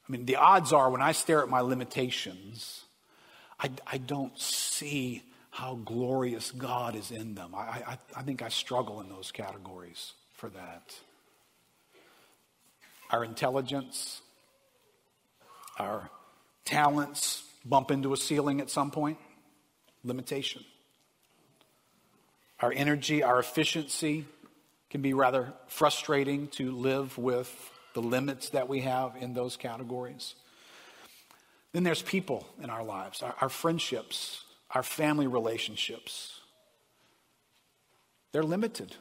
[0.07, 2.83] I mean, the odds are when I stare at my limitations,
[3.59, 7.53] I, I don't see how glorious God is in them.
[7.55, 10.95] I, I, I think I struggle in those categories for that.
[13.11, 14.21] Our intelligence,
[15.78, 16.09] our
[16.65, 19.19] talents bump into a ceiling at some point,
[20.03, 20.63] limitation.
[22.59, 24.26] Our energy, our efficiency,
[24.94, 30.36] can be rather frustrating to live with the limits that we have in those categories.
[31.72, 36.39] Then there's people in our lives, our, our friendships, our family relationships.
[38.34, 38.96] They're limited.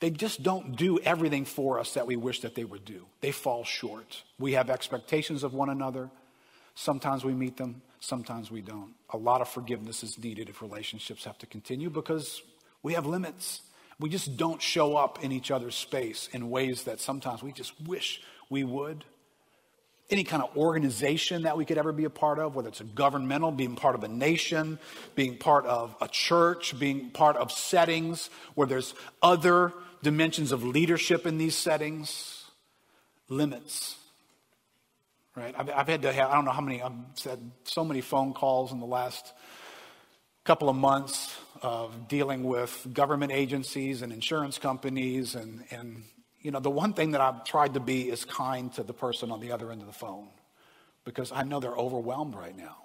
[0.00, 3.06] They just don't do everything for us that we wish that they would do.
[3.22, 4.22] They fall short.
[4.38, 6.10] We have expectations of one another.
[6.74, 8.92] Sometimes we meet them, sometimes we don't.
[9.08, 12.42] A lot of forgiveness is needed if relationships have to continue because
[12.82, 13.62] we have limits
[13.98, 17.72] We just don't show up in each other's space in ways that sometimes we just
[17.86, 18.20] wish
[18.50, 19.04] we would.
[20.10, 22.84] Any kind of organization that we could ever be a part of, whether it's a
[22.84, 24.78] governmental, being part of a nation,
[25.14, 29.72] being part of a church, being part of settings where there's other
[30.02, 32.44] dimensions of leadership in these settings,
[33.28, 33.96] limits.
[35.34, 35.54] Right?
[35.58, 36.92] I've, I've had to have, I don't know how many, I've
[37.24, 39.32] had so many phone calls in the last
[40.44, 45.34] couple of months of dealing with government agencies and insurance companies.
[45.34, 46.02] And, and,
[46.40, 49.30] you know, the one thing that I've tried to be is kind to the person
[49.30, 50.28] on the other end of the phone
[51.04, 52.76] because I know they're overwhelmed right now.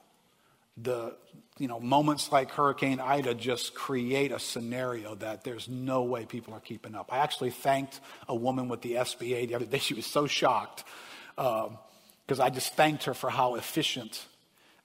[0.78, 1.18] The,
[1.58, 6.54] you know, moments like Hurricane Ida just create a scenario that there's no way people
[6.54, 7.12] are keeping up.
[7.12, 8.00] I actually thanked
[8.30, 9.78] a woman with the SBA the other day.
[9.82, 10.84] She was so shocked
[11.36, 14.26] because um, I just thanked her for how efficient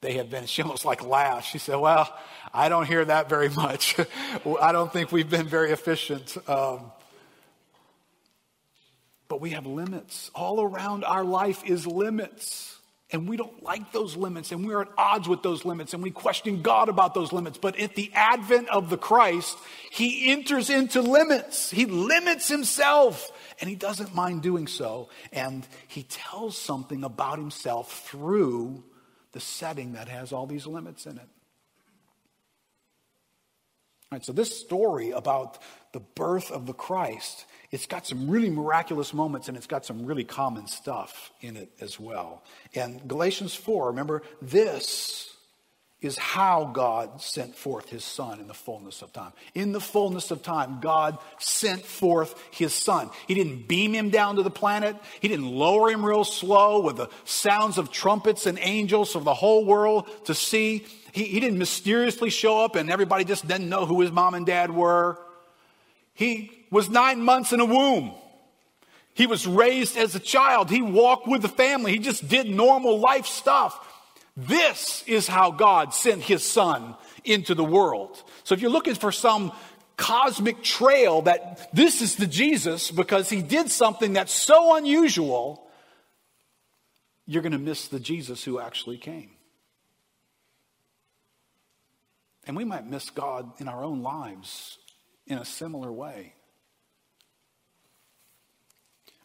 [0.01, 0.47] they had been.
[0.47, 1.49] She almost like laughed.
[1.51, 2.15] She said, Well,
[2.53, 3.97] I don't hear that very much.
[4.61, 6.37] I don't think we've been very efficient.
[6.49, 6.93] Um,
[9.29, 10.31] but we have limits.
[10.35, 12.77] All around our life is limits.
[13.13, 16.11] And we don't like those limits, and we're at odds with those limits, and we
[16.11, 17.57] question God about those limits.
[17.57, 19.57] But at the advent of the Christ,
[19.93, 21.71] he enters into limits.
[21.71, 23.31] He limits himself,
[23.61, 25.09] and he doesn't mind doing so.
[25.33, 28.83] And he tells something about himself through
[29.37, 31.29] the setting that has all these limits in it.
[34.11, 35.59] All right, so this story about
[35.93, 40.07] the birth of the Christ, it's got some really miraculous moments and it's got some
[40.07, 42.45] really common stuff in it as well.
[42.75, 45.36] And Galatians 4, remember, this
[46.03, 49.33] is how God sent forth his son in the fullness of time.
[49.55, 53.11] In the fullness of time, God sent forth his son.
[53.27, 54.95] He didn't beam him down to the planet.
[55.21, 59.33] He didn't lower him real slow with the sounds of trumpets and angels for the
[59.33, 60.85] whole world to see.
[61.13, 64.45] He, he didn't mysteriously show up and everybody just didn't know who his mom and
[64.45, 65.19] dad were.
[66.13, 68.13] He was nine months in a womb.
[69.15, 70.69] He was raised as a child.
[70.69, 71.93] He walked with the family.
[71.93, 73.86] He just did normal life stuff.
[74.37, 78.23] This is how God sent his son into the world.
[78.45, 79.53] So if you're looking for some
[79.97, 85.67] cosmic trail that this is the Jesus because he did something that's so unusual,
[87.27, 89.31] you're going to miss the Jesus who actually came.
[92.47, 94.79] And we might miss God in our own lives
[95.27, 96.35] in a similar way.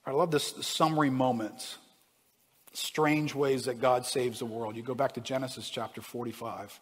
[0.05, 1.77] I love this summary moment
[2.73, 4.75] strange ways that God saves the world.
[4.75, 6.79] You go back to Genesis chapter 45.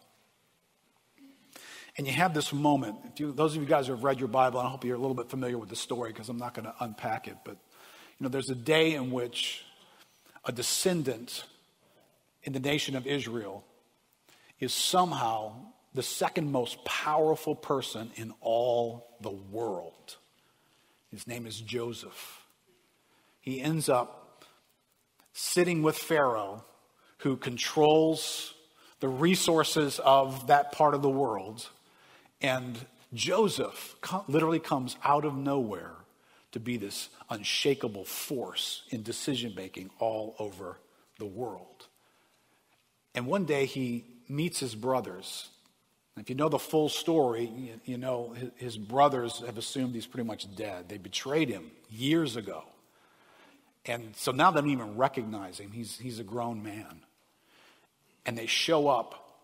[1.96, 2.96] And you have this moment.
[3.16, 5.16] You, those of you guys who have read your Bible, I hope you're a little
[5.16, 7.36] bit familiar with the story because I'm not going to unpack it.
[7.44, 7.56] But,
[8.18, 9.64] you know, there's a day in which
[10.44, 11.44] a descendant
[12.44, 13.64] in the nation of Israel
[14.60, 15.52] is somehow
[15.94, 20.16] the second most powerful person in all the world.
[21.10, 22.46] His name is Joseph.
[23.40, 24.29] He ends up
[25.32, 26.64] sitting with Pharaoh,
[27.18, 28.54] who controls
[29.00, 31.68] the resources of that part of the world.
[32.40, 32.78] And
[33.12, 33.96] Joseph
[34.28, 35.94] literally comes out of nowhere
[36.52, 40.78] to be this unshakable force in decision making all over
[41.18, 41.86] the world.
[43.14, 45.48] And one day he meets his brothers.
[46.16, 47.50] If you know the full story,
[47.84, 50.88] you, know his brothers have assumed he's pretty much dead.
[50.88, 52.64] They betrayed him years ago.
[53.90, 55.72] And so now they don't even recognize him.
[55.72, 57.00] He's, he's a grown man.
[58.24, 59.34] And they show up,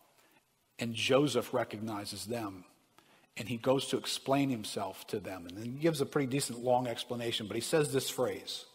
[0.79, 2.65] and Joseph recognizes them.
[3.37, 5.47] And he goes to explain himself to them.
[5.49, 8.67] And then he gives a pretty decent long explanation, but he says this phrase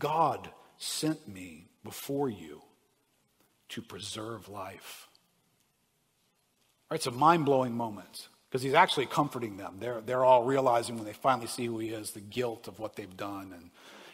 [0.00, 2.60] God sent me before you
[3.68, 5.06] to preserve life.
[6.90, 9.76] All right, it's a mind blowing moment because he's actually comforting them.
[9.78, 12.96] They're, they're all realizing when they finally see who he is the guilt of what
[12.96, 13.70] they've done and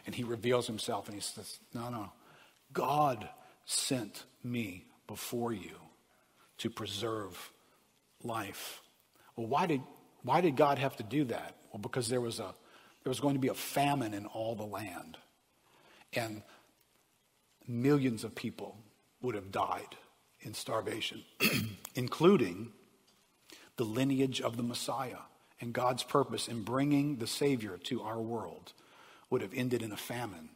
[0.06, 2.10] and he reveals himself and he says, No, no.
[2.72, 3.28] God
[3.64, 5.76] sent me before you
[6.58, 7.52] to preserve
[8.22, 8.80] life.
[9.34, 9.82] Well, why did,
[10.22, 11.56] why did God have to do that?
[11.72, 12.54] Well, because there was, a,
[13.02, 15.18] there was going to be a famine in all the land.
[16.12, 16.42] And
[17.66, 18.76] millions of people
[19.20, 19.96] would have died
[20.40, 21.24] in starvation,
[21.94, 22.72] including
[23.76, 25.18] the lineage of the Messiah
[25.60, 28.72] and God's purpose in bringing the Savior to our world
[29.30, 30.50] would have ended in a famine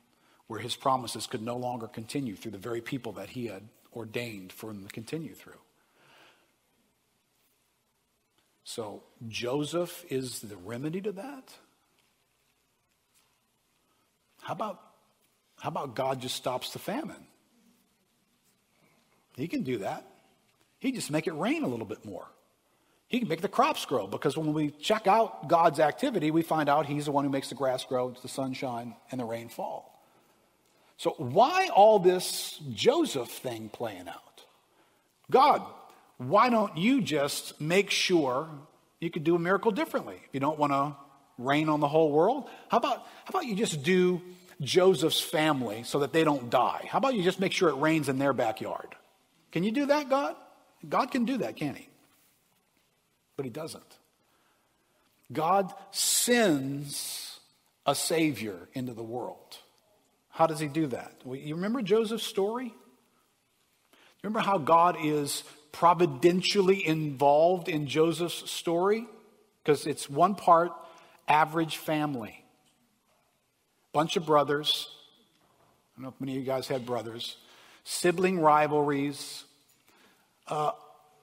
[0.47, 3.63] where his promises could no longer continue through the very people that he had
[3.95, 5.61] ordained for them to continue through.
[8.65, 11.53] So Joseph is the remedy to that.
[14.43, 14.81] How about,
[15.61, 17.27] how about God just stops the famine?
[19.37, 20.07] He can do that.
[20.79, 22.27] He just make it rain a little bit more.
[23.11, 26.69] He can make the crops grow because when we check out God's activity, we find
[26.69, 30.01] out He's the one who makes the grass grow, the sunshine, and the rain fall.
[30.97, 34.45] So, why all this Joseph thing playing out?
[35.29, 35.63] God,
[36.19, 38.49] why don't you just make sure
[39.01, 40.21] you could do a miracle differently?
[40.23, 40.95] If you don't want to
[41.37, 44.23] rain on the whole world, how about, how about you just do
[44.61, 46.87] Joseph's family so that they don't die?
[46.89, 48.95] How about you just make sure it rains in their backyard?
[49.51, 50.37] Can you do that, God?
[50.89, 51.90] God can do that, can He?
[53.41, 53.97] But he doesn't.
[55.33, 57.41] God sends
[57.87, 59.57] a Savior into the world.
[60.29, 61.15] How does he do that?
[61.25, 62.75] You remember Joseph's story?
[64.23, 69.07] Remember how God is providentially involved in Joseph's story?
[69.65, 70.73] Because it's one part
[71.27, 72.45] average family.
[73.95, 74.91] Bunch of brothers.
[75.97, 77.39] I don't know if many of you guys had brothers.
[77.85, 79.45] Sibling rivalries.
[80.47, 80.73] Uh,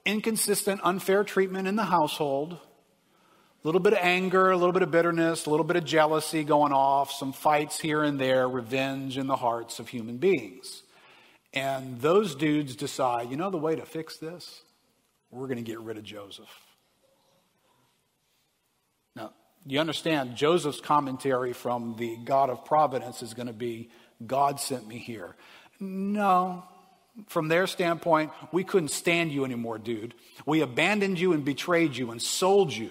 [0.08, 4.90] inconsistent, unfair treatment in the household, a little bit of anger, a little bit of
[4.90, 9.26] bitterness, a little bit of jealousy going off, some fights here and there, revenge in
[9.26, 10.82] the hearts of human beings.
[11.52, 14.62] And those dudes decide, you know, the way to fix this?
[15.30, 16.48] We're going to get rid of Joseph.
[19.14, 19.32] Now,
[19.66, 23.90] you understand, Joseph's commentary from the God of providence is going to be
[24.26, 25.36] God sent me here.
[25.80, 26.64] No,
[27.26, 30.14] from their standpoint, we couldn't stand you anymore, dude.
[30.46, 32.90] We abandoned you and betrayed you and sold you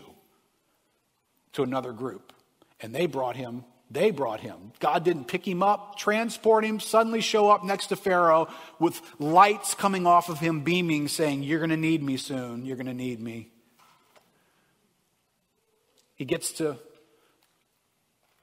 [1.54, 2.34] to another group.
[2.82, 4.74] And they brought him, they brought him.
[4.80, 8.48] God didn't pick him up, transport him, suddenly show up next to Pharaoh
[8.80, 12.66] with lights coming off of him, beaming, saying, You're going to need me soon.
[12.66, 13.50] You're going to need me.
[16.16, 16.78] He gets to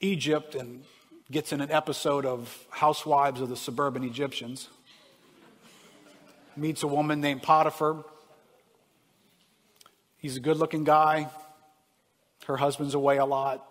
[0.01, 0.85] Egypt and
[1.31, 4.69] gets in an episode of Housewives of the Suburban Egyptians
[6.57, 8.05] meets a woman named Potiphar.
[10.19, 11.29] He's a good looking guy.
[12.47, 13.67] Her husband's away a lot.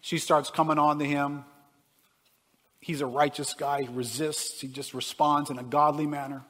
[0.00, 1.44] She starts coming on to him.
[2.80, 3.82] He's a righteous guy.
[3.82, 4.60] He resists.
[4.60, 6.42] He just responds in a godly manner.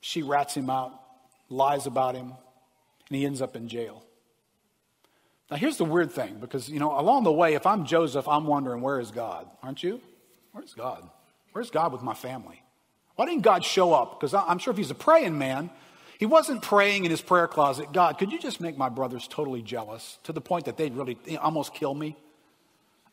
[0.00, 0.92] She rats him out,
[1.48, 2.32] lies about him,
[3.08, 4.02] and he ends up in jail.
[5.50, 8.46] Now, here's the weird thing because, you know, along the way, if I'm Joseph, I'm
[8.46, 9.48] wondering, where is God?
[9.62, 10.00] Aren't you?
[10.52, 11.08] Where's God?
[11.56, 12.62] Where's God with my family?
[13.14, 14.20] Why didn't God show up?
[14.20, 15.70] Because I'm sure if he's a praying man,
[16.18, 19.62] he wasn't praying in his prayer closet, God, could you just make my brothers totally
[19.62, 22.14] jealous to the point that they'd really almost kill me?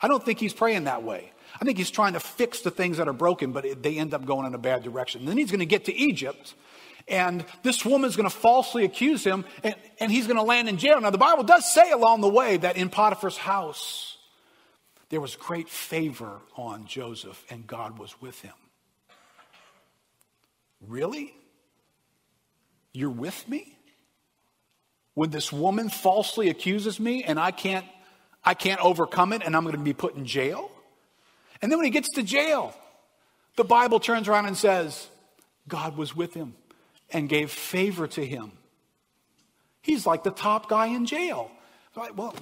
[0.01, 1.31] I don't think he's praying that way.
[1.61, 4.25] I think he's trying to fix the things that are broken, but they end up
[4.25, 5.21] going in a bad direction.
[5.21, 6.53] And then he's going to get to Egypt,
[7.07, 10.75] and this woman's going to falsely accuse him, and, and he's going to land in
[10.75, 10.99] jail.
[10.99, 14.12] Now, the Bible does say along the way that in Potiphar's house,
[15.14, 18.55] there was great favor on Joseph, and God was with him.
[20.88, 21.36] Really?
[22.93, 23.78] You're with me?
[25.14, 27.86] When this woman falsely accuses me and I can't
[28.43, 30.72] I can't overcome it and I'm going to be put in jail?
[31.61, 32.74] And then when he gets to jail,
[33.55, 35.09] the Bible turns around and says,
[35.68, 36.55] God was with him
[37.11, 38.51] and gave favor to him.
[39.84, 41.51] He's like the top guy in jail.
[42.16, 42.34] Well,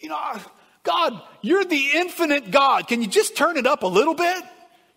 [0.00, 0.40] you know,
[0.82, 2.88] God, you're the infinite God.
[2.88, 4.42] Can you just turn it up a little bit?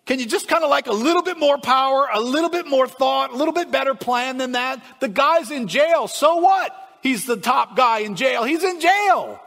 [0.06, 2.86] Can you just kind of like a little bit more power, a little bit more
[2.86, 4.82] thought, a little bit better plan than that?
[5.00, 6.08] The guy's in jail.
[6.08, 6.74] So what?
[7.02, 8.44] He's the top guy in jail.
[8.44, 9.40] He's in jail.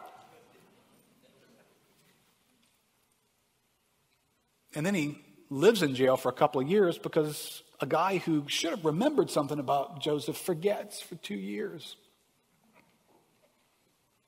[4.75, 5.17] And then he
[5.49, 9.29] lives in jail for a couple of years because a guy who should have remembered
[9.29, 11.95] something about Joseph forgets for two years.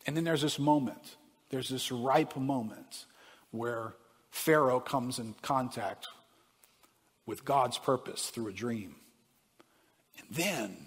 [0.05, 1.18] And then there's this moment
[1.50, 3.06] there's this ripe moment
[3.52, 3.95] where
[4.32, 6.08] Pharaoh comes in contact
[7.26, 8.95] with God's purpose through a dream.
[10.18, 10.78] And then,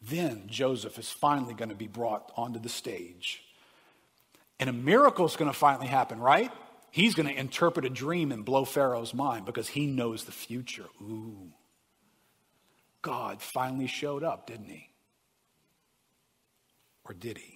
[0.00, 3.42] then Joseph is finally going to be brought onto the stage.
[4.58, 6.50] And a miracle is going to finally happen, right?
[6.90, 10.86] He's going to interpret a dream and blow Pharaoh's mind because he knows the future.
[11.00, 11.52] Ooh.
[13.00, 14.88] God finally showed up, didn't he?
[17.04, 17.51] Or did he?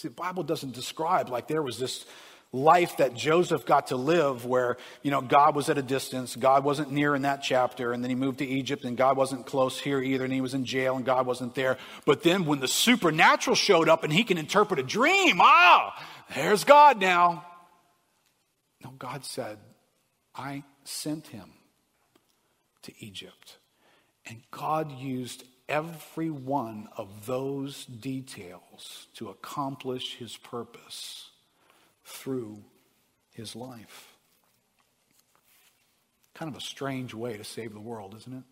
[0.00, 2.06] See, the Bible doesn't describe like there was this
[2.52, 6.64] life that Joseph got to live where, you know, God was at a distance, God
[6.64, 9.78] wasn't near in that chapter, and then he moved to Egypt and God wasn't close
[9.78, 11.76] here either, and he was in jail and God wasn't there.
[12.06, 16.02] But then when the supernatural showed up and he can interpret a dream, ah,
[16.34, 17.44] there's God now.
[18.82, 19.58] No, God said,
[20.34, 21.50] I sent him
[22.84, 23.58] to Egypt.
[24.24, 31.30] And God used every one of those details to accomplish his purpose
[32.04, 32.58] through
[33.32, 34.12] his life.
[36.34, 38.44] Kind of a strange way to save the world, isn't it?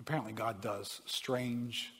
[0.00, 1.92] Apparently, God does strange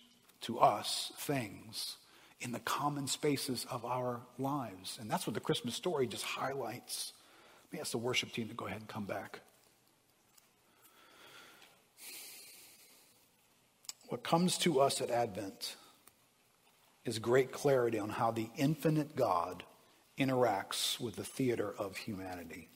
[0.42, 1.96] to us things
[2.40, 4.98] in the common spaces of our lives.
[5.00, 7.12] And that's what the Christmas story just highlights.
[7.64, 9.40] Let me ask the worship team to go ahead and come back.
[14.09, 15.76] What comes to us at Advent
[17.04, 19.64] is great clarity on how the infinite God
[20.18, 22.68] interacts with the theater of humanity.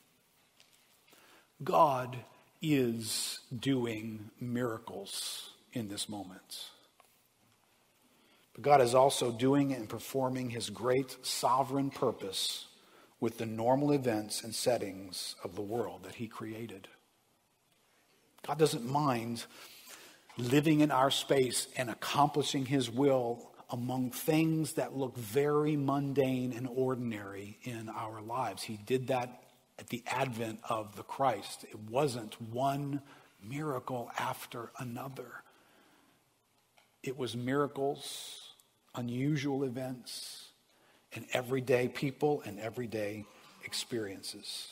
[1.65, 2.19] God
[2.61, 6.67] is doing miracles in this moment.
[8.53, 12.67] But God is also doing and performing his great sovereign purpose
[13.21, 16.89] with the normal events and settings of the world that he created.
[18.47, 19.45] God doesn't mind
[20.39, 26.69] living in our space and accomplishing his will among things that look very mundane and
[26.69, 28.63] ordinary in our lives.
[28.63, 29.45] He did that
[29.79, 31.65] at the advent of the Christ.
[31.65, 33.01] It wasn't one
[33.43, 35.43] miracle after another,
[37.03, 38.53] it was miracles,
[38.95, 40.51] unusual events,
[41.15, 43.25] and everyday people and everyday
[43.65, 44.69] experiences.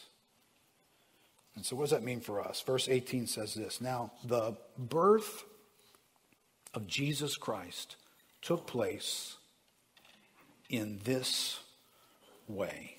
[1.56, 2.62] And so, what does that mean for us?
[2.62, 5.44] Verse 18 says this Now, the birth
[6.74, 7.96] of Jesus Christ
[8.42, 9.36] took place
[10.68, 11.60] in this
[12.46, 12.96] way.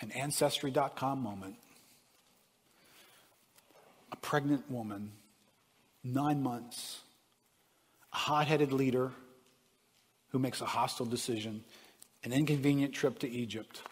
[0.00, 1.56] An Ancestry.com moment.
[4.12, 5.12] A pregnant woman,
[6.02, 7.00] nine months,
[8.12, 9.12] a hot headed leader
[10.30, 11.64] who makes a hostile decision,
[12.22, 13.82] an inconvenient trip to Egypt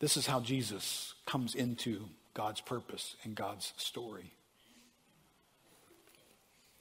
[0.00, 4.32] this is how Jesus comes into God's purpose and God's story.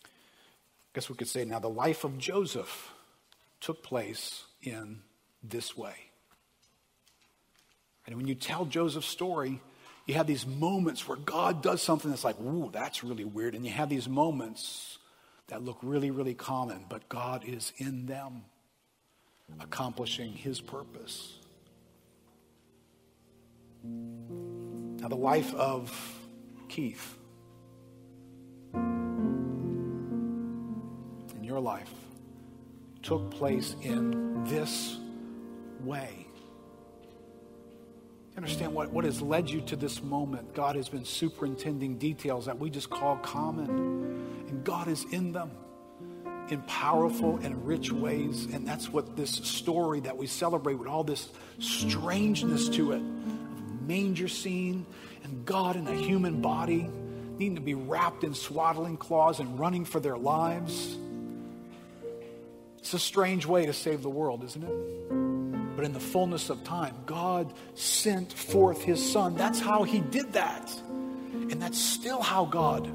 [0.04, 0.10] I
[0.94, 2.94] guess we could say now the life of Joseph
[3.60, 5.00] took place in
[5.44, 5.96] this way.
[8.06, 9.62] And when you tell Joseph's story,
[10.06, 13.54] you have these moments where God does something that's like, ooh, that's really weird.
[13.54, 14.98] And you have these moments
[15.48, 18.44] that look really, really common, but God is in them,
[19.60, 21.37] accomplishing his purpose.
[23.84, 25.92] Now, the life of
[26.70, 27.18] Keith
[31.36, 31.92] in your life
[33.04, 34.98] took place in this
[35.82, 36.28] way.
[38.36, 40.54] Understand what, what has led you to this moment?
[40.54, 43.70] God has been superintending details that we just call common,
[44.48, 45.52] and God is in them
[46.50, 48.46] in powerful and rich ways.
[48.46, 53.02] And that's what this story that we celebrate with all this strangeness to it
[53.88, 54.86] manger scene
[55.24, 56.90] and God in a human body
[57.38, 60.98] needing to be wrapped in swaddling cloths and running for their lives.
[62.80, 65.76] It's a strange way to save the world, isn't it?
[65.76, 69.36] But in the fullness of time, God sent forth his son.
[69.36, 70.74] That's how he did that.
[71.32, 72.92] And that's still how God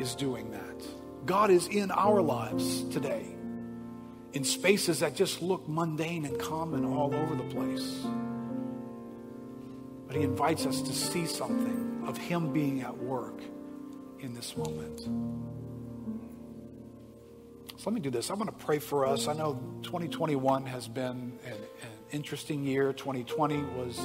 [0.00, 0.62] is doing that.
[1.24, 3.34] God is in our lives today
[4.34, 8.06] in spaces that just look mundane and common all over the place.
[10.06, 13.40] But he invites us to see something of him being at work
[14.20, 15.00] in this moment.
[17.78, 18.30] So let me do this.
[18.30, 19.28] I'm going to pray for us.
[19.28, 22.92] I know 2021 has been an, an interesting year.
[22.92, 23.98] 2020 was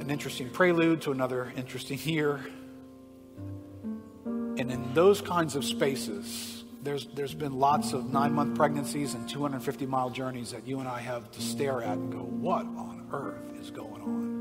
[0.00, 2.40] an interesting prelude to another interesting year.
[4.24, 9.28] And in those kinds of spaces, there's, there's been lots of nine month pregnancies and
[9.28, 13.08] 250 mile journeys that you and I have to stare at and go, what on
[13.12, 14.37] earth is going on?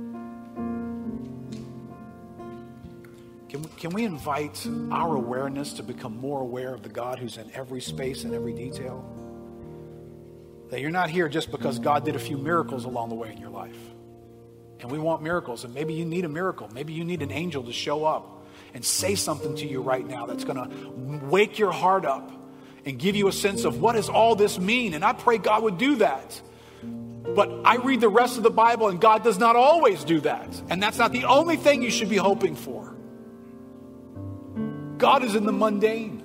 [3.49, 7.37] Can we, can we invite our awareness to become more aware of the God who's
[7.37, 9.05] in every space and every detail?
[10.69, 13.37] That you're not here just because God did a few miracles along the way in
[13.37, 13.77] your life.
[14.81, 15.63] And we want miracles.
[15.63, 16.69] And maybe you need a miracle.
[16.73, 20.25] Maybe you need an angel to show up and say something to you right now
[20.25, 22.31] that's going to wake your heart up
[22.85, 24.93] and give you a sense of what does all this mean?
[24.93, 26.41] And I pray God would do that.
[26.83, 30.61] But I read the rest of the Bible and God does not always do that.
[30.69, 32.96] And that's not the only thing you should be hoping for.
[34.97, 36.23] God is in the mundane.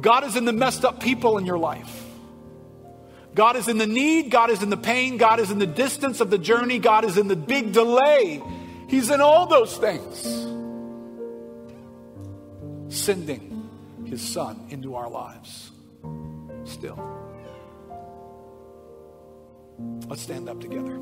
[0.00, 2.04] God is in the messed up people in your life.
[3.34, 4.30] God is in the need.
[4.30, 5.16] God is in the pain.
[5.16, 6.78] God is in the distance of the journey.
[6.78, 8.42] God is in the big delay.
[8.88, 10.46] He's in all those things.
[12.88, 13.68] Sending
[14.06, 15.70] his son into our lives.
[16.64, 16.98] Still.
[20.08, 20.98] Let's stand up together.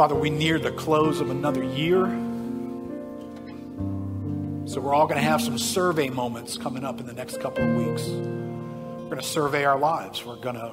[0.00, 2.06] Father, we near the close of another year.
[4.64, 7.68] So we're all going to have some survey moments coming up in the next couple
[7.68, 8.08] of weeks.
[8.08, 10.24] We're going to survey our lives.
[10.24, 10.72] We're going to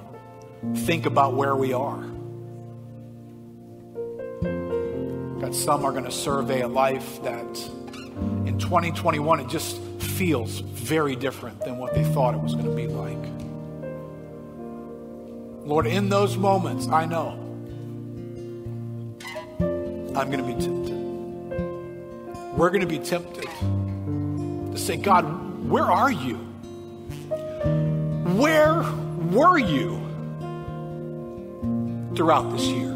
[0.86, 2.06] think about where we are.
[5.42, 7.58] God, some are going to survey a life that
[8.46, 12.74] in 2021 it just feels very different than what they thought it was going to
[12.74, 13.18] be like.
[15.68, 17.44] Lord, in those moments, I know
[20.18, 20.98] I'm going to be tempted.
[22.58, 26.38] We're going to be tempted to say, God, where are you?
[28.36, 28.82] Where
[29.30, 30.02] were you
[32.16, 32.96] throughout this year?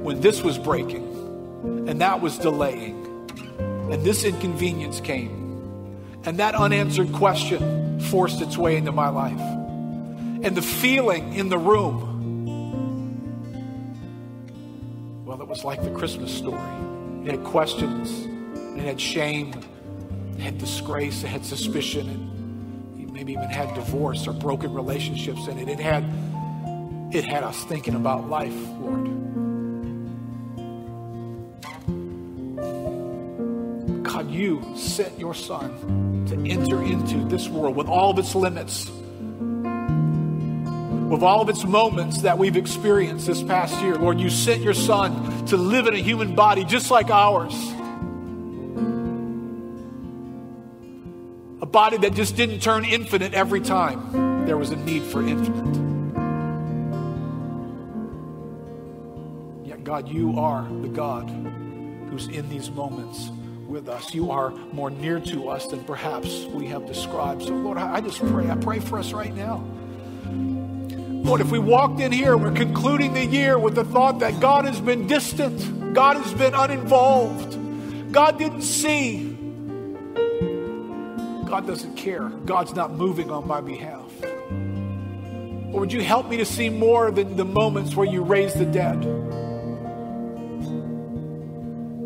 [0.00, 1.04] When this was breaking
[1.86, 3.04] and that was delaying
[3.58, 5.42] and this inconvenience came
[6.24, 11.58] and that unanswered question forced its way into my life and the feeling in the
[11.58, 12.13] room
[15.54, 16.58] was like the christmas story.
[17.24, 18.26] It had questions
[18.76, 19.54] it had shame
[20.36, 25.60] it had disgrace it had suspicion and maybe even had divorce or broken relationships in
[25.60, 25.68] it.
[25.68, 26.02] It had
[27.14, 29.04] it had us thinking about life lord.
[34.02, 38.90] God, you sent your son to enter into this world with all of its limits,
[41.14, 43.94] with all of its moments that we've experienced this past year.
[43.94, 47.54] Lord, you sent your son to live in a human body just like ours.
[51.62, 55.76] A body that just didn't turn infinite every time there was a need for infinite.
[59.64, 61.30] Yet, God, you are the God
[62.10, 63.30] who's in these moments
[63.68, 64.12] with us.
[64.12, 67.42] You are more near to us than perhaps we have described.
[67.42, 68.50] So, Lord, I just pray.
[68.50, 69.64] I pray for us right now.
[71.24, 74.66] Lord, if we walked in here, we're concluding the year with the thought that God
[74.66, 79.30] has been distant, God has been uninvolved, God didn't see,
[81.46, 84.04] God doesn't care, God's not moving on my behalf.
[85.72, 88.66] Or would you help me to see more than the moments where you raise the
[88.66, 89.00] dead?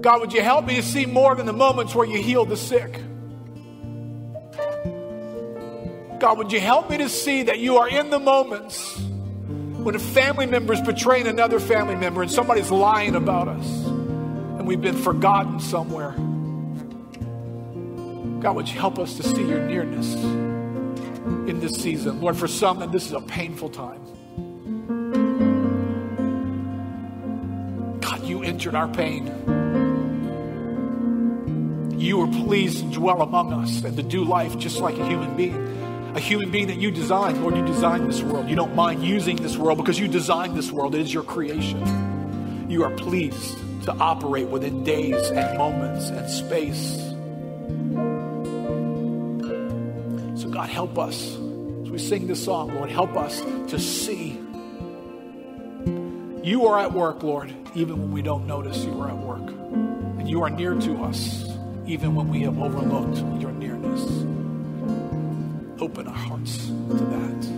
[0.00, 2.56] God, would you help me to see more than the moments where you heal the
[2.56, 3.00] sick?
[6.18, 10.00] God, would you help me to see that you are in the moments when a
[10.00, 14.96] family member is betraying another family member and somebody's lying about us and we've been
[14.96, 16.10] forgotten somewhere?
[18.40, 22.20] God, would you help us to see your nearness in this season?
[22.20, 24.04] Lord, for some, this is a painful time.
[28.00, 29.76] God, you entered our pain
[31.98, 35.36] you were pleased to dwell among us and to do life just like a human
[35.36, 35.77] being.
[36.14, 37.42] A human being that you designed.
[37.42, 38.48] Lord, you designed this world.
[38.48, 40.94] You don't mind using this world because you designed this world.
[40.94, 42.66] It is your creation.
[42.68, 46.96] You are pleased to operate within days and moments and space.
[50.40, 51.36] So, God, help us
[51.82, 52.90] as we sing this song, Lord.
[52.90, 53.40] Help us
[53.70, 54.40] to see.
[56.42, 59.48] You are at work, Lord, even when we don't notice you are at work.
[60.18, 61.48] And you are near to us
[61.88, 64.27] even when we have overlooked your nearness.
[65.80, 67.57] Open our hearts to that.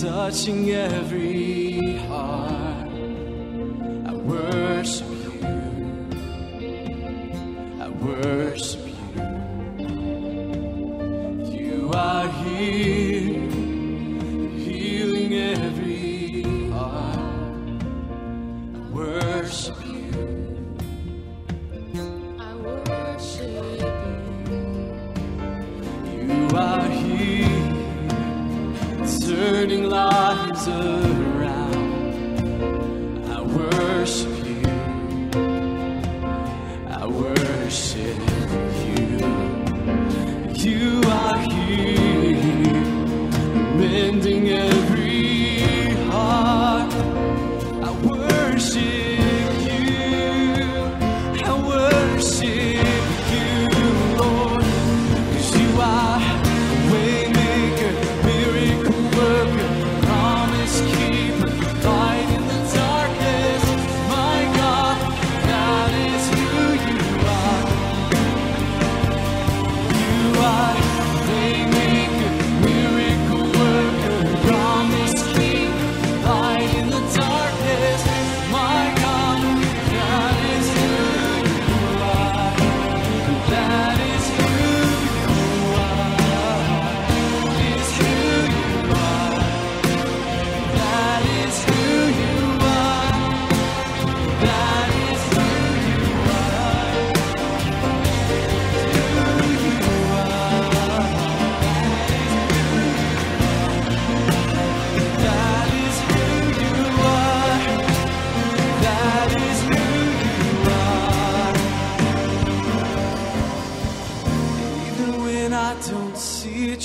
[0.00, 2.88] touching every heart.
[4.06, 5.19] I worship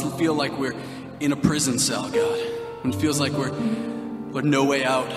[0.00, 0.74] Trials feel like we're
[1.20, 2.38] in a prison cell, God,
[2.82, 5.08] when it feels like we're, Lord, no way out,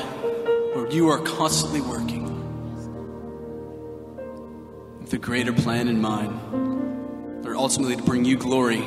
[0.76, 2.26] Lord, you are constantly working
[5.00, 7.44] with a greater plan in mind.
[7.44, 8.82] Lord, ultimately to bring you glory.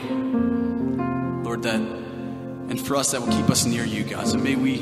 [1.43, 4.29] Lord, that, and for us, that will keep us near you, God.
[4.29, 4.79] So may we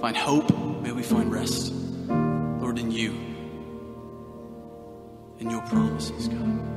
[0.00, 3.10] find hope, may we find rest, Lord, in you,
[5.38, 6.73] in your promises, God.